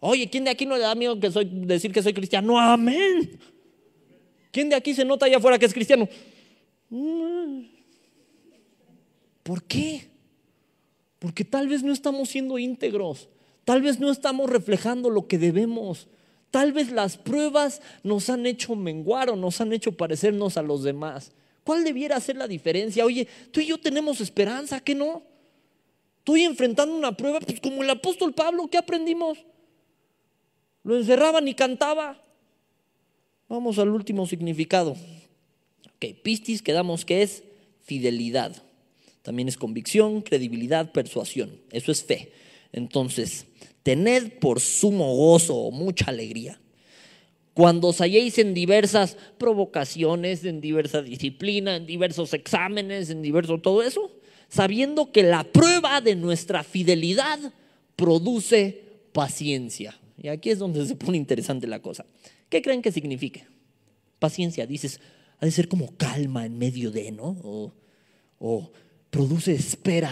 [0.00, 2.58] Oye, ¿quién de aquí no le da miedo que soy, decir que soy cristiano?
[2.58, 3.38] Amén.
[4.50, 6.08] ¿Quién de aquí se nota allá afuera que es cristiano?
[9.44, 10.08] ¿Por qué?
[11.20, 13.28] Porque tal vez no estamos siendo íntegros.
[13.64, 16.08] Tal vez no estamos reflejando lo que debemos.
[16.50, 20.82] Tal vez las pruebas nos han hecho menguar o nos han hecho parecernos a los
[20.82, 21.32] demás.
[21.64, 23.04] ¿Cuál debiera ser la diferencia?
[23.04, 25.22] Oye, tú y yo tenemos esperanza, ¿qué no?
[26.18, 29.38] Estoy enfrentando una prueba, pues como el apóstol Pablo, ¿qué aprendimos?
[30.84, 32.20] Lo encerraban y cantaba.
[33.48, 34.96] Vamos al último significado.
[35.96, 37.44] Ok, pistis quedamos que es
[37.80, 38.62] fidelidad.
[39.22, 41.60] También es convicción, credibilidad, persuasión.
[41.70, 42.32] Eso es fe.
[42.72, 43.46] Entonces,
[43.82, 46.58] tened por sumo gozo o mucha alegría.
[47.54, 53.82] Cuando os halléis en diversas provocaciones, en diversa disciplina, en diversos exámenes, en diverso todo
[53.82, 54.10] eso,
[54.48, 57.38] sabiendo que la prueba de nuestra fidelidad
[57.96, 58.82] produce
[59.12, 59.98] paciencia.
[60.22, 62.06] Y aquí es donde se pone interesante la cosa.
[62.48, 63.44] ¿Qué creen que signifique?
[64.18, 65.00] Paciencia, dices,
[65.38, 67.72] ha de ser como calma en medio de, ¿no?
[68.38, 68.72] O
[69.10, 70.10] produce espera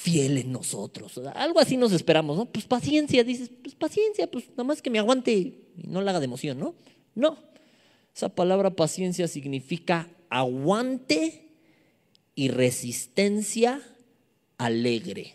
[0.00, 1.20] fiel en nosotros.
[1.34, 2.46] Algo así nos esperamos, ¿no?
[2.46, 6.20] Pues paciencia, dices, pues paciencia, pues nada más que me aguante y no la haga
[6.20, 6.74] de emoción, ¿no?
[7.14, 7.36] No.
[8.16, 11.50] Esa palabra paciencia significa aguante
[12.34, 13.82] y resistencia
[14.56, 15.34] alegre.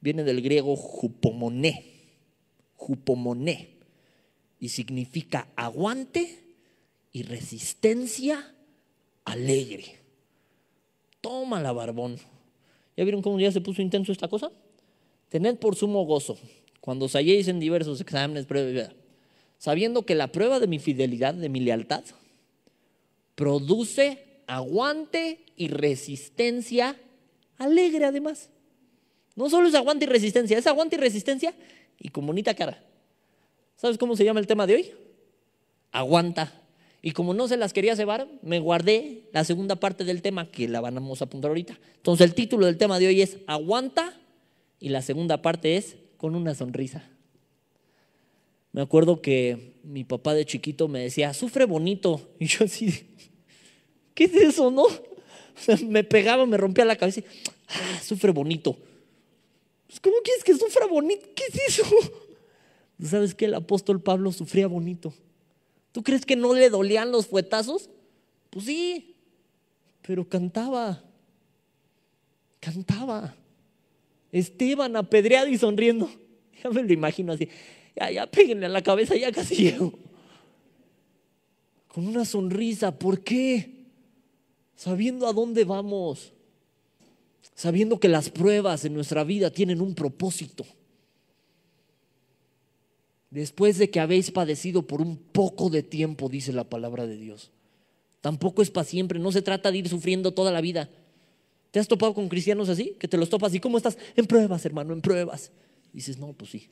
[0.00, 1.84] Viene del griego jupomoné,
[2.74, 3.76] jupomoné,
[4.58, 6.54] y significa aguante
[7.12, 8.54] y resistencia
[9.26, 9.98] alegre.
[11.20, 12.18] Tómala, barbón.
[12.96, 14.50] ¿Ya vieron cómo ya se puso intenso esta cosa?
[15.28, 16.38] Tened por sumo gozo
[16.80, 18.46] cuando os halléis en diversos exámenes,
[19.58, 22.04] sabiendo que la prueba de mi fidelidad, de mi lealtad,
[23.34, 26.96] produce aguante y resistencia
[27.58, 28.50] alegre además.
[29.34, 31.54] No solo es aguante y resistencia, es aguante y resistencia
[31.98, 32.82] y con bonita cara.
[33.76, 34.92] ¿Sabes cómo se llama el tema de hoy?
[35.92, 36.65] Aguanta.
[37.02, 40.68] Y como no se las quería cebar, me guardé la segunda parte del tema que
[40.68, 41.78] la vamos a apuntar ahorita.
[41.96, 44.18] Entonces el título del tema de hoy es Aguanta
[44.80, 47.08] y la segunda parte es Con una sonrisa.
[48.72, 52.20] Me acuerdo que mi papá de chiquito me decía, sufre bonito.
[52.38, 53.06] Y yo así,
[54.14, 54.84] ¿qué es eso, no?
[55.88, 57.24] me pegaba, me rompía la cabeza y,
[57.68, 58.76] ah, sufre bonito.
[59.86, 61.26] Pues, ¿Cómo quieres que sufra bonito?
[61.34, 61.84] ¿Qué es eso?
[63.02, 65.14] ¿Sabes que El apóstol Pablo sufría bonito.
[65.96, 67.88] ¿Tú crees que no le dolían los fuetazos?
[68.50, 69.16] Pues sí,
[70.06, 71.02] pero cantaba,
[72.60, 73.34] cantaba.
[74.30, 76.10] Esteban apedreado y sonriendo.
[76.62, 77.48] Ya me lo imagino así.
[77.98, 79.94] Ya, ya, péguenle a la cabeza, ya casi llego.
[81.88, 83.86] Con una sonrisa, ¿por qué?
[84.74, 86.34] Sabiendo a dónde vamos.
[87.54, 90.66] Sabiendo que las pruebas en nuestra vida tienen un propósito
[93.30, 97.50] después de que habéis padecido por un poco de tiempo, dice la palabra de Dios.
[98.20, 100.90] Tampoco es para siempre, no se trata de ir sufriendo toda la vida.
[101.70, 102.96] ¿Te has topado con cristianos así?
[102.98, 103.98] Que te los topas y ¿cómo estás?
[104.16, 105.52] En pruebas, hermano, en pruebas.
[105.92, 106.68] dices, no, pues sí.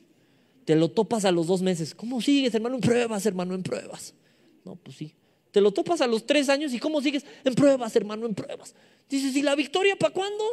[0.65, 1.93] Te lo topas a los dos meses.
[1.93, 2.75] ¿Cómo sigues, hermano?
[2.75, 4.15] En pruebas, hermano, en pruebas.
[4.63, 5.13] No, pues sí.
[5.51, 7.23] Te lo topas a los tres años y ¿cómo sigues?
[7.43, 8.75] En pruebas, hermano, en pruebas.
[9.07, 10.43] Dices, ¿y la victoria para cuándo?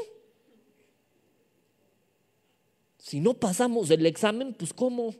[2.98, 5.14] Si no pasamos el examen, pues ¿cómo?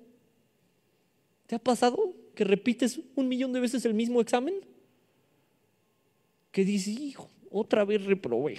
[1.52, 4.54] ¿Te ha pasado que repites un millón de veces el mismo examen?
[6.50, 8.58] Que dices, hijo, otra vez reprobé.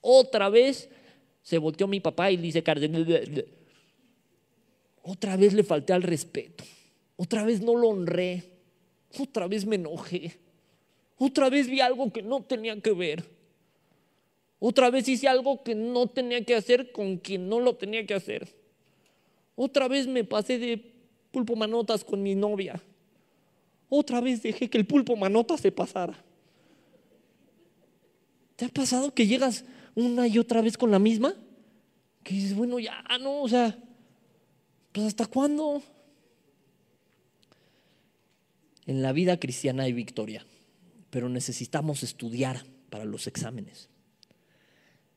[0.00, 0.88] Otra vez
[1.42, 2.64] se volteó mi papá y dice,
[5.00, 6.64] otra vez le falté al respeto.
[7.14, 8.42] Otra vez no lo honré.
[9.20, 10.40] Otra vez me enojé.
[11.18, 13.22] Otra vez vi algo que no tenía que ver.
[14.58, 18.14] Otra vez hice algo que no tenía que hacer con quien no lo tenía que
[18.14, 18.48] hacer.
[19.54, 20.95] Otra vez me pasé de
[21.36, 22.80] pulpo manotas con mi novia.
[23.90, 26.16] Otra vez dejé que el pulpo manota se pasara.
[28.56, 31.34] ¿Te ha pasado que llegas una y otra vez con la misma?
[32.22, 33.78] Que dices, bueno, ya no, o sea,
[34.92, 35.82] pues hasta cuándo?
[38.86, 40.46] En la vida cristiana hay victoria,
[41.10, 43.90] pero necesitamos estudiar para los exámenes.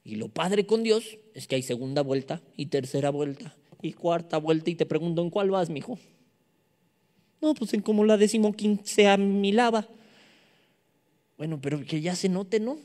[0.03, 4.37] Y lo padre con Dios es que hay segunda vuelta y tercera vuelta y cuarta
[4.37, 5.97] vuelta y te pregunto, ¿en cuál vas, mijo?
[7.41, 9.87] No, pues en como la decimoquince mi lava.
[11.37, 12.77] Bueno, pero que ya se note, ¿no?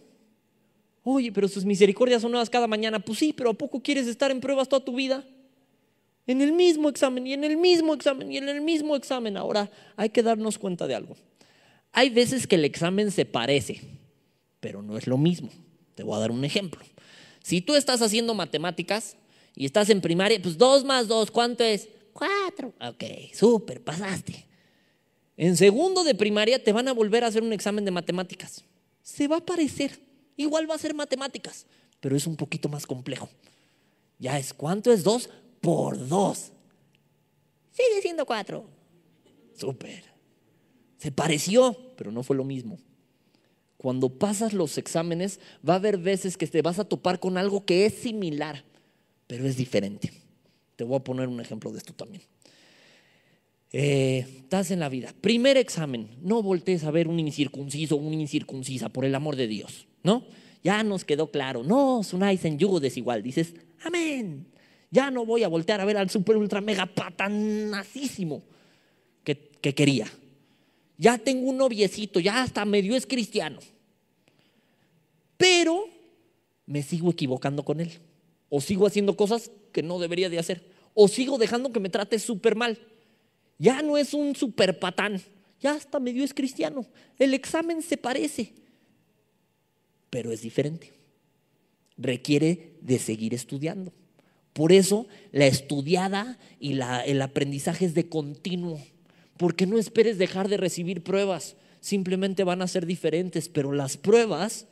[1.03, 3.01] Oye, pero sus misericordias son nuevas cada mañana.
[3.01, 5.25] Pues sí, pero ¿a poco quieres estar en pruebas toda tu vida?
[6.27, 9.37] En el mismo examen y en el mismo examen y en el mismo examen.
[9.37, 11.17] Ahora hay que darnos cuenta de algo.
[11.93, 13.81] Hay veces que el examen se parece,
[14.61, 15.51] pero no es lo mismo.
[15.95, 16.81] Te voy a dar un ejemplo.
[17.43, 19.17] Si tú estás haciendo matemáticas
[19.55, 21.89] y estás en primaria, pues dos más dos, ¿cuánto es?
[22.13, 22.73] Cuatro.
[22.81, 24.47] Ok, súper, pasaste.
[25.37, 28.65] En segundo de primaria te van a volver a hacer un examen de matemáticas.
[29.03, 29.99] Se va a parecer
[30.37, 31.67] Igual va a ser matemáticas,
[32.01, 33.29] pero es un poquito más complejo.
[34.19, 35.31] Ya es, ¿cuánto es dos
[35.61, 36.53] por dos?
[37.71, 38.65] Sigue siendo cuatro.
[39.57, 40.05] Súper.
[40.99, 42.79] Se pareció, pero no fue lo mismo.
[43.77, 47.65] Cuando pasas los exámenes, va a haber veces que te vas a topar con algo
[47.65, 48.65] que es similar,
[49.35, 50.13] pero es diferente.
[50.77, 52.23] Te voy a poner un ejemplo de esto también.
[53.73, 55.13] Eh, estás en la vida.
[55.21, 59.49] Primer examen, no voltees a ver un incircunciso o una incircuncisa, por el amor de
[59.49, 59.89] Dios.
[60.05, 60.25] ¿no?
[60.63, 64.47] Ya nos quedó claro, no, en yugo desigual, dices, amén.
[64.93, 68.45] Ya no voy a voltear a ver al super ultra mega patanacísimo
[69.25, 70.07] que, que quería.
[70.97, 73.59] Ya tengo un noviecito, ya hasta medio es cristiano.
[75.37, 75.89] Pero
[76.67, 77.91] me sigo equivocando con él.
[78.57, 80.71] O sigo haciendo cosas que no debería de hacer.
[80.95, 82.79] O sigo dejando que me trate súper mal.
[83.59, 85.21] Ya no es un super patán.
[85.61, 86.87] Ya hasta medio es cristiano.
[87.19, 88.53] El examen se parece
[90.15, 90.93] pero es diferente.
[91.99, 93.93] Requiere de seguir estudiando.
[94.53, 98.81] Por eso la estudiada y el aprendizaje es de continuo.
[99.37, 101.57] Porque no esperes dejar de recibir pruebas.
[101.81, 104.69] Simplemente van a ser diferentes, pero las pruebas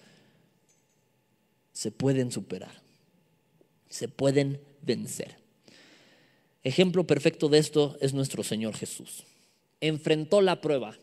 [1.73, 2.82] se pueden superar.
[3.93, 5.37] Se pueden vencer.
[6.65, 9.25] Ejemplo perfecto de esto es nuestro Señor Jesús.
[9.83, 10.97] Enfrentó la prueba.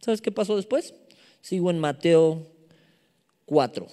[0.00, 0.94] ¿Sabes qué pasó después?
[1.42, 2.46] Sigo en Mateo
[3.44, 3.86] 4.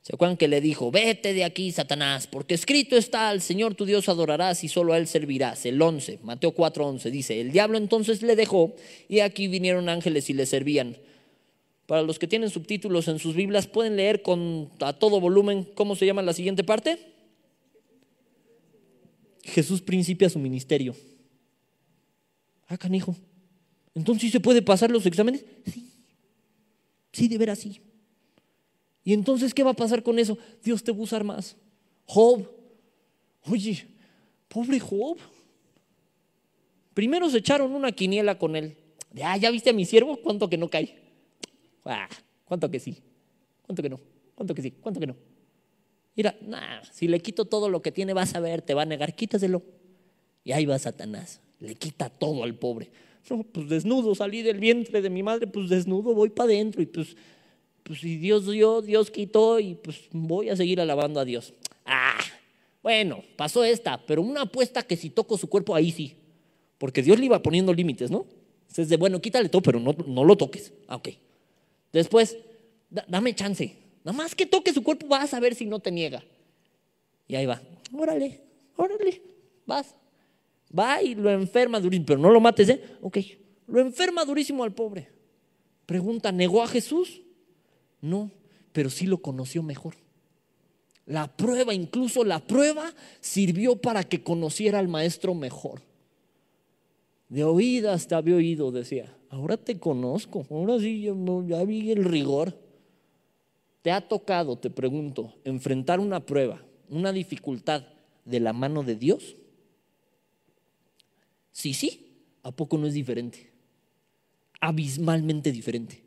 [0.00, 3.84] ¿Se acuerdan que le dijo, vete de aquí, Satanás, porque escrito está, al Señor tu
[3.84, 5.66] Dios adorarás y solo a Él servirás?
[5.66, 8.74] El 11, Mateo 4, 11 dice, el diablo entonces le dejó
[9.06, 10.96] y aquí vinieron ángeles y le servían.
[11.84, 15.94] Para los que tienen subtítulos en sus Biblias, pueden leer con, a todo volumen, ¿cómo
[15.94, 17.17] se llama la siguiente parte?
[19.48, 20.94] Jesús principia su ministerio.
[22.66, 23.16] Ah, canijo.
[23.94, 25.44] Entonces, ¿sí se puede pasar los exámenes?
[25.66, 25.90] Sí.
[27.12, 27.80] Sí, de ver así.
[29.02, 30.38] Y entonces, ¿qué va a pasar con eso?
[30.62, 31.56] Dios te va a usar más.
[32.04, 32.48] Job,
[33.50, 33.86] oye,
[34.48, 35.18] pobre Job.
[36.94, 38.76] Primero se echaron una quiniela con él.
[39.12, 40.18] De, ah, ¿ya viste a mi siervo?
[40.18, 40.94] ¿Cuánto que no cae?
[41.84, 42.08] Ah,
[42.44, 42.98] ¿Cuánto que sí?
[43.62, 44.00] ¿Cuánto que no?
[44.34, 44.70] ¿Cuánto que sí?
[44.72, 45.16] ¿Cuánto que no?
[46.18, 48.86] Mira, nah, si le quito todo lo que tiene, vas a ver, te va a
[48.86, 49.62] negar, quítaselo.
[50.42, 52.90] Y ahí va Satanás, le quita todo al pobre.
[53.30, 56.86] No, pues desnudo, salí del vientre de mi madre, pues desnudo, voy para adentro y
[56.86, 57.14] pues
[57.84, 61.54] pues si Dios dio, Dios quitó y pues voy a seguir alabando a Dios.
[61.86, 62.18] Ah,
[62.82, 66.16] bueno, pasó esta, pero una apuesta que si toco su cuerpo, ahí sí.
[66.78, 68.26] Porque Dios le iba poniendo límites, ¿no?
[68.62, 70.72] Entonces, de bueno, quítale todo, pero no, no lo toques.
[70.88, 71.10] Ah, ok.
[71.92, 72.36] Después,
[72.90, 73.87] dame chance.
[74.08, 76.24] Nada más que toque su cuerpo, vas a ver si no te niega.
[77.26, 77.60] Y ahí va.
[77.92, 78.40] Órale,
[78.74, 79.20] órale,
[79.66, 79.94] vas.
[80.76, 82.82] Va y lo enferma durísimo, pero no lo mates, ¿eh?
[83.02, 83.18] Ok.
[83.66, 85.10] Lo enferma durísimo al pobre.
[85.84, 87.20] Pregunta, ¿negó a Jesús?
[88.00, 88.30] No,
[88.72, 89.96] pero sí lo conoció mejor.
[91.04, 95.82] La prueba, incluso la prueba, sirvió para que conociera al maestro mejor.
[97.28, 99.14] De oídas te había oído, decía.
[99.28, 102.67] Ahora te conozco, ahora sí ya vi el rigor.
[103.88, 107.86] ¿Te ha tocado, te pregunto, enfrentar una prueba, una dificultad
[108.26, 109.34] de la mano de Dios?
[111.52, 112.06] Sí, sí,
[112.42, 113.50] ¿a poco no es diferente?
[114.60, 116.02] Abismalmente diferente.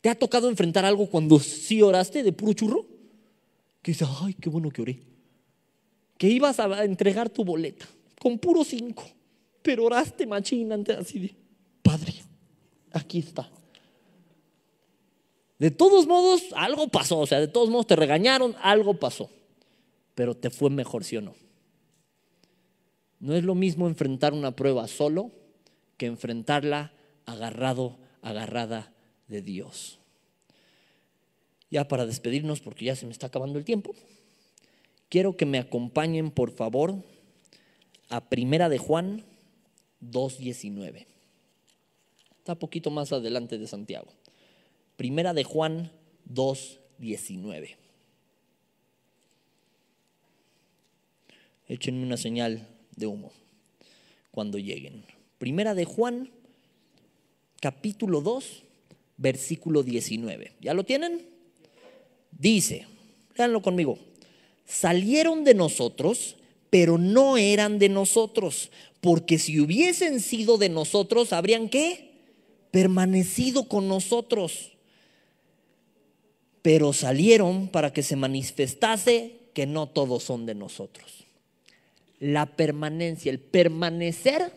[0.00, 2.86] ¿Te ha tocado enfrentar algo cuando sí oraste de puro churro?
[3.82, 5.02] Que dices, ay, qué bueno que oré.
[6.16, 7.86] Que ibas a entregar tu boleta
[8.18, 9.04] con puro cinco,
[9.60, 11.34] pero oraste machín antes así de,
[11.82, 12.14] Padre,
[12.92, 13.52] aquí está.
[15.60, 19.30] De todos modos, algo pasó, o sea, de todos modos te regañaron, algo pasó,
[20.14, 21.34] pero te fue mejor, ¿sí o no?
[23.18, 25.30] No es lo mismo enfrentar una prueba solo
[25.98, 26.94] que enfrentarla
[27.26, 28.94] agarrado, agarrada
[29.28, 29.98] de Dios.
[31.70, 33.94] Ya para despedirnos, porque ya se me está acabando el tiempo,
[35.10, 37.04] quiero que me acompañen, por favor,
[38.08, 39.26] a Primera de Juan
[40.00, 41.06] 2.19.
[42.38, 44.10] Está poquito más adelante de Santiago.
[45.00, 45.90] Primera de Juan
[46.30, 47.74] 2.19.
[51.68, 53.32] Échenme una señal de humo
[54.30, 55.06] cuando lleguen.
[55.38, 56.28] Primera de Juan,
[57.62, 58.62] capítulo 2,
[59.16, 60.52] versículo 19.
[60.60, 61.22] ¿Ya lo tienen?
[62.38, 62.86] Dice,
[63.38, 63.98] léanlo conmigo,
[64.66, 66.36] salieron de nosotros,
[66.68, 68.70] pero no eran de nosotros,
[69.00, 72.10] porque si hubiesen sido de nosotros, habrían qué?
[72.70, 74.72] Permanecido con nosotros.
[76.62, 81.26] Pero salieron para que se manifestase que no todos son de nosotros.
[82.18, 84.52] La permanencia, el permanecer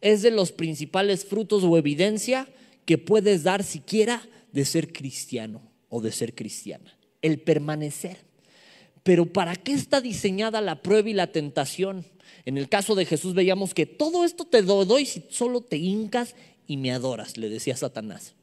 [0.00, 2.48] es de los principales frutos o evidencia
[2.84, 4.22] que puedes dar siquiera
[4.52, 6.96] de ser cristiano o de ser cristiana.
[7.20, 8.18] El permanecer.
[9.02, 12.04] Pero ¿para qué está diseñada la prueba y la tentación?
[12.44, 16.34] En el caso de Jesús veíamos que todo esto te doy si solo te hincas
[16.66, 18.34] y me adoras, le decía Satanás.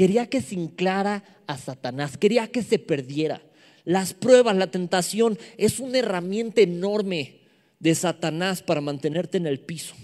[0.00, 3.42] Quería que se inclara a Satanás, quería que se perdiera.
[3.84, 7.40] Las pruebas, la tentación es una herramienta enorme
[7.80, 9.94] de Satanás para mantenerte en el piso.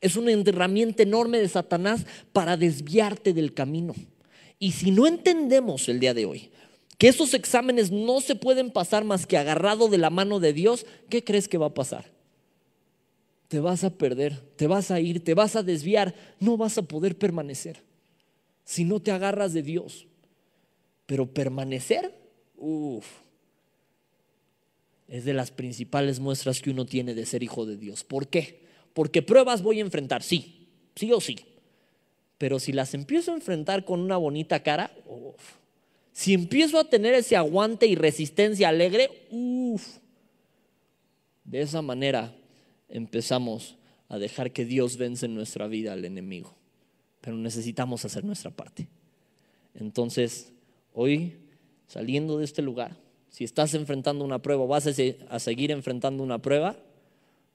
[0.00, 3.96] Es una herramienta enorme de Satanás para desviarte del camino.
[4.60, 6.52] Y si no entendemos el día de hoy
[6.96, 10.86] que esos exámenes no se pueden pasar más que agarrado de la mano de Dios,
[11.08, 12.04] ¿qué crees que va a pasar?
[13.48, 16.82] Te vas a perder, te vas a ir, te vas a desviar, no vas a
[16.82, 17.82] poder permanecer
[18.64, 20.06] si no te agarras de Dios.
[21.06, 22.14] Pero permanecer,
[22.56, 23.06] uff,
[25.06, 28.04] es de las principales muestras que uno tiene de ser hijo de Dios.
[28.04, 28.64] ¿Por qué?
[28.94, 31.38] Porque pruebas voy a enfrentar, sí, sí o sí.
[32.38, 35.64] Pero si las empiezo a enfrentar con una bonita cara, uff
[36.14, 39.98] si empiezo a tener ese aguante y resistencia alegre, uff,
[41.42, 42.32] de esa manera
[42.88, 43.76] empezamos
[44.08, 46.54] a dejar que Dios vence en nuestra vida al enemigo.
[47.24, 48.86] Pero necesitamos hacer nuestra parte.
[49.74, 50.52] Entonces,
[50.92, 51.38] hoy,
[51.86, 52.98] saliendo de este lugar,
[53.30, 56.76] si estás enfrentando una prueba vas a seguir enfrentando una prueba,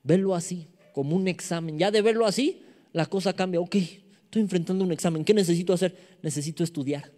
[0.02, 1.78] velo así, como un examen.
[1.78, 2.64] Ya de verlo así,
[2.94, 3.62] la cosa cambia.
[3.62, 5.24] Ok, estoy enfrentando un examen.
[5.24, 5.96] ¿Qué necesito hacer?
[6.24, 7.12] Necesito estudiar.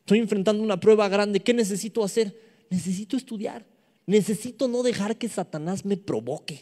[0.00, 1.40] Estoy enfrentando una prueba grande.
[1.40, 2.38] ¿Qué necesito hacer?
[2.68, 3.64] Necesito estudiar.
[4.04, 6.60] Necesito no dejar que Satanás me provoque.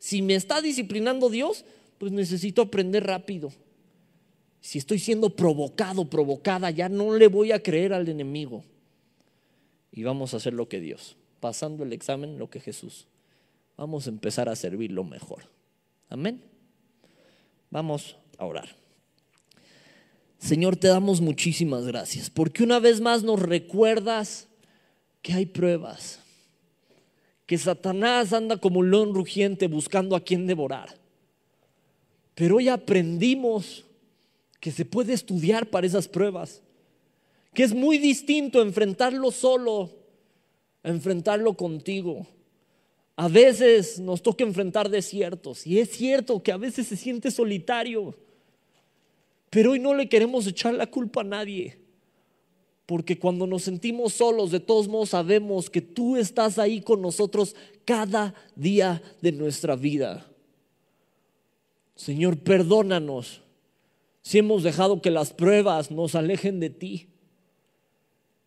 [0.00, 1.64] Si me está disciplinando Dios,
[1.98, 3.52] pues necesito aprender rápido.
[4.62, 8.62] Si estoy siendo provocado, provocada, ya no le voy a creer al enemigo.
[9.90, 13.08] Y vamos a hacer lo que Dios, pasando el examen, lo que Jesús.
[13.76, 15.42] Vamos a empezar a servirlo mejor.
[16.08, 16.40] Amén.
[17.70, 18.68] Vamos a orar.
[20.38, 24.46] Señor, te damos muchísimas gracias, porque una vez más nos recuerdas
[25.22, 26.20] que hay pruebas,
[27.46, 30.96] que Satanás anda como un león rugiente buscando a quien devorar.
[32.36, 33.84] Pero hoy aprendimos
[34.62, 36.62] que se puede estudiar para esas pruebas,
[37.52, 39.90] que es muy distinto enfrentarlo solo
[40.84, 42.28] a enfrentarlo contigo.
[43.16, 48.16] A veces nos toca enfrentar desiertos y es cierto que a veces se siente solitario.
[49.50, 51.80] Pero hoy no le queremos echar la culpa a nadie.
[52.86, 57.56] Porque cuando nos sentimos solos, de todos modos sabemos que tú estás ahí con nosotros
[57.84, 60.30] cada día de nuestra vida.
[61.96, 63.42] Señor, perdónanos
[64.22, 67.08] si hemos dejado que las pruebas nos alejen de ti.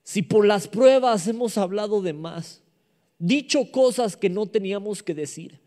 [0.04, 2.62] Si por las pruebas hemos hablado de más,
[3.20, 5.60] dicho cosas que no teníamos que decir.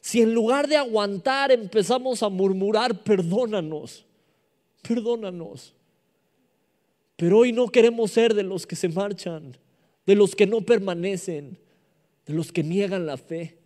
[0.00, 4.04] Si en lugar de aguantar empezamos a murmurar, perdónanos
[4.86, 5.74] perdónanos.
[7.16, 9.56] Pero hoy no queremos ser de los que se marchan,
[10.06, 11.58] de los que no permanecen,
[12.26, 13.58] de los que niegan la fe.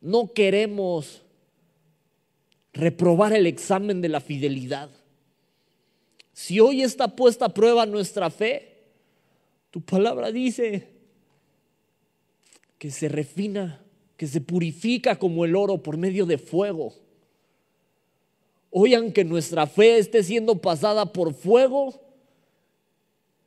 [0.00, 1.22] No queremos
[2.72, 4.90] reprobar el examen de la fidelidad.
[6.32, 8.84] Si hoy está puesta a prueba nuestra fe,
[9.70, 10.88] tu palabra dice
[12.78, 13.82] que se refina,
[14.16, 16.94] que se purifica como el oro por medio de fuego.
[18.70, 22.00] Hoy aunque nuestra fe esté siendo pasada por fuego,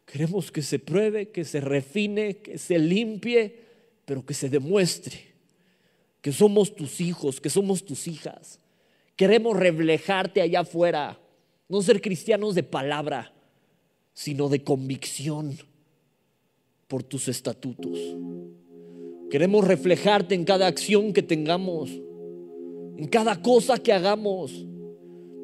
[0.06, 3.60] queremos que se pruebe, que se refine, que se limpie,
[4.06, 5.36] pero que se demuestre
[6.26, 8.60] que somos tus hijos, que somos tus hijas.
[9.16, 11.20] Queremos reflejarte allá afuera,
[11.70, 13.34] no ser cristianos de palabra,
[14.14, 15.58] sino de convicción
[16.88, 17.98] por tus estatutos.
[19.30, 24.66] Queremos reflejarte en cada acción que tengamos, en cada cosa que hagamos.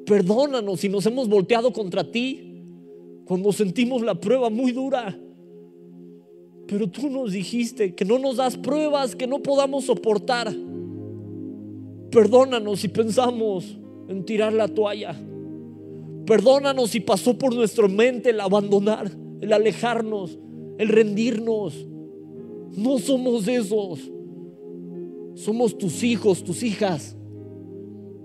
[0.06, 2.64] Perdónanos si nos hemos volteado contra ti
[3.26, 5.18] cuando sentimos la prueba muy dura.
[6.68, 10.54] Pero tú nos dijiste que no nos das pruebas que no podamos soportar.
[12.12, 13.78] Perdónanos si pensamos
[14.10, 15.16] en tirar la toalla.
[16.26, 20.38] Perdónanos si pasó por nuestra mente el abandonar, el alejarnos,
[20.78, 21.88] el rendirnos.
[22.76, 24.12] No somos esos.
[25.36, 27.16] Somos tus hijos, tus hijas.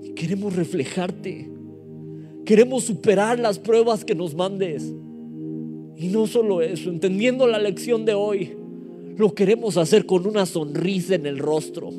[0.03, 1.51] Y queremos reflejarte.
[2.45, 4.93] Queremos superar las pruebas que nos mandes.
[5.97, 8.57] Y no solo eso, entendiendo la lección de hoy,
[9.17, 11.91] lo queremos hacer con una sonrisa en el rostro.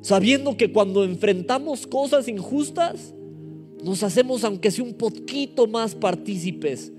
[0.00, 3.14] Sabiendo que cuando enfrentamos cosas injustas,
[3.82, 6.92] nos hacemos aunque sea un poquito más partícipes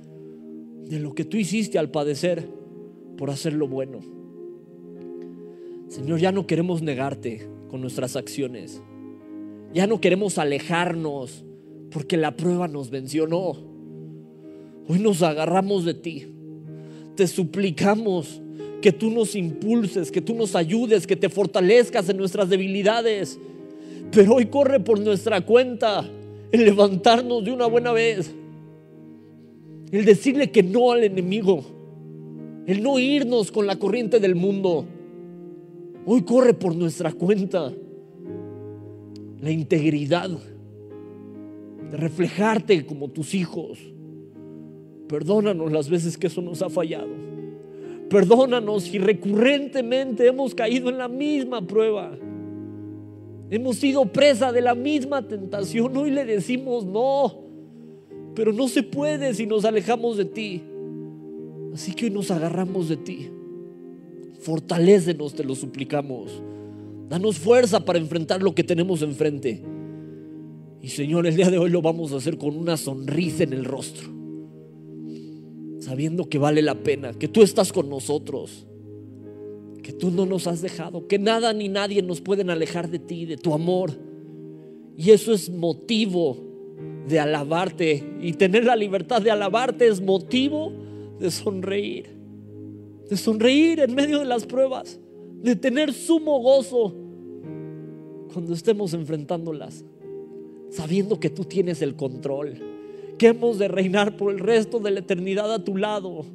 [0.85, 2.47] de lo que tú hiciste al padecer
[3.17, 3.99] por hacer lo bueno.
[5.87, 8.81] Señor, ya no queremos negarte con nuestras acciones.
[9.73, 11.43] Ya no queremos alejarnos
[11.91, 13.25] porque la prueba nos venció.
[14.87, 16.27] Hoy nos agarramos de ti.
[17.15, 18.41] Te suplicamos
[18.81, 23.39] que tú nos impulses, que tú nos ayudes, que te fortalezcas en nuestras debilidades.
[24.11, 26.09] Pero hoy corre por nuestra cuenta
[26.51, 28.33] el levantarnos de una buena vez.
[29.91, 31.63] El decirle que no al enemigo.
[32.65, 34.85] El no irnos con la corriente del mundo.
[36.05, 37.71] Hoy corre por nuestra cuenta
[39.41, 40.29] la integridad
[41.91, 43.79] de reflejarte como tus hijos.
[45.07, 47.09] Perdónanos las veces que eso nos ha fallado.
[48.09, 52.17] Perdónanos si recurrentemente hemos caído en la misma prueba.
[53.51, 55.95] Hemos sido presa de la misma tentación.
[55.95, 57.45] Hoy le decimos no,
[58.35, 60.63] pero no se puede si nos alejamos de ti.
[61.73, 63.29] Así que hoy nos agarramos de ti.
[64.39, 66.41] Fortalécenos, te lo suplicamos.
[67.09, 69.63] Danos fuerza para enfrentar lo que tenemos enfrente.
[70.81, 73.65] Y Señor, el día de hoy lo vamos a hacer con una sonrisa en el
[73.65, 74.18] rostro.
[75.89, 78.67] Sabiendo que vale la pena, que tú estás con nosotros,
[79.81, 83.25] que tú no nos has dejado, que nada ni nadie nos pueden alejar de ti,
[83.25, 83.93] de tu amor.
[84.95, 86.37] Y eso es motivo
[87.07, 88.03] de alabarte.
[88.21, 90.71] Y tener la libertad de alabarte es motivo
[91.19, 92.05] de sonreír.
[93.09, 94.99] De sonreír en medio de las pruebas.
[95.41, 96.93] De tener sumo gozo
[98.31, 99.83] cuando estemos enfrentándolas
[100.69, 102.53] sabiendo que tú tienes el control,
[103.19, 106.25] que de reinar por el resto de la eternidad a tu lado,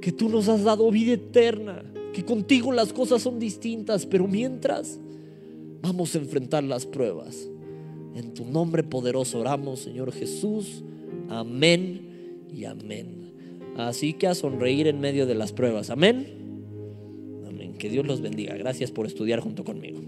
[0.00, 5.00] que tú nos has dado vida eterna, que contigo las cosas son distintas, pero mientras
[5.82, 7.48] vamos a enfrentar las pruebas.
[8.14, 10.84] En tu nombre poderoso oramos, Señor Jesús.
[11.28, 13.32] Amén y amén.
[13.76, 15.90] Así que a sonreír en medio de las pruebas.
[15.90, 16.26] Amén.
[17.48, 17.74] Amén.
[17.74, 18.54] Que Dios los bendiga.
[18.56, 20.00] Gracias por estudiar junto conmigo.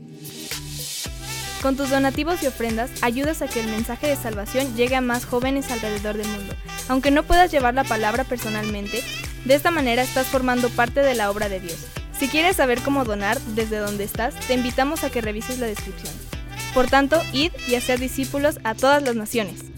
[1.62, 5.24] Con tus donativos y ofrendas ayudas a que el mensaje de salvación llegue a más
[5.24, 6.54] jóvenes alrededor del mundo.
[6.88, 9.02] Aunque no puedas llevar la palabra personalmente,
[9.44, 11.78] de esta manera estás formando parte de la obra de Dios.
[12.18, 16.14] Si quieres saber cómo donar desde donde estás, te invitamos a que revises la descripción.
[16.72, 19.75] Por tanto, id y hacer discípulos a todas las naciones.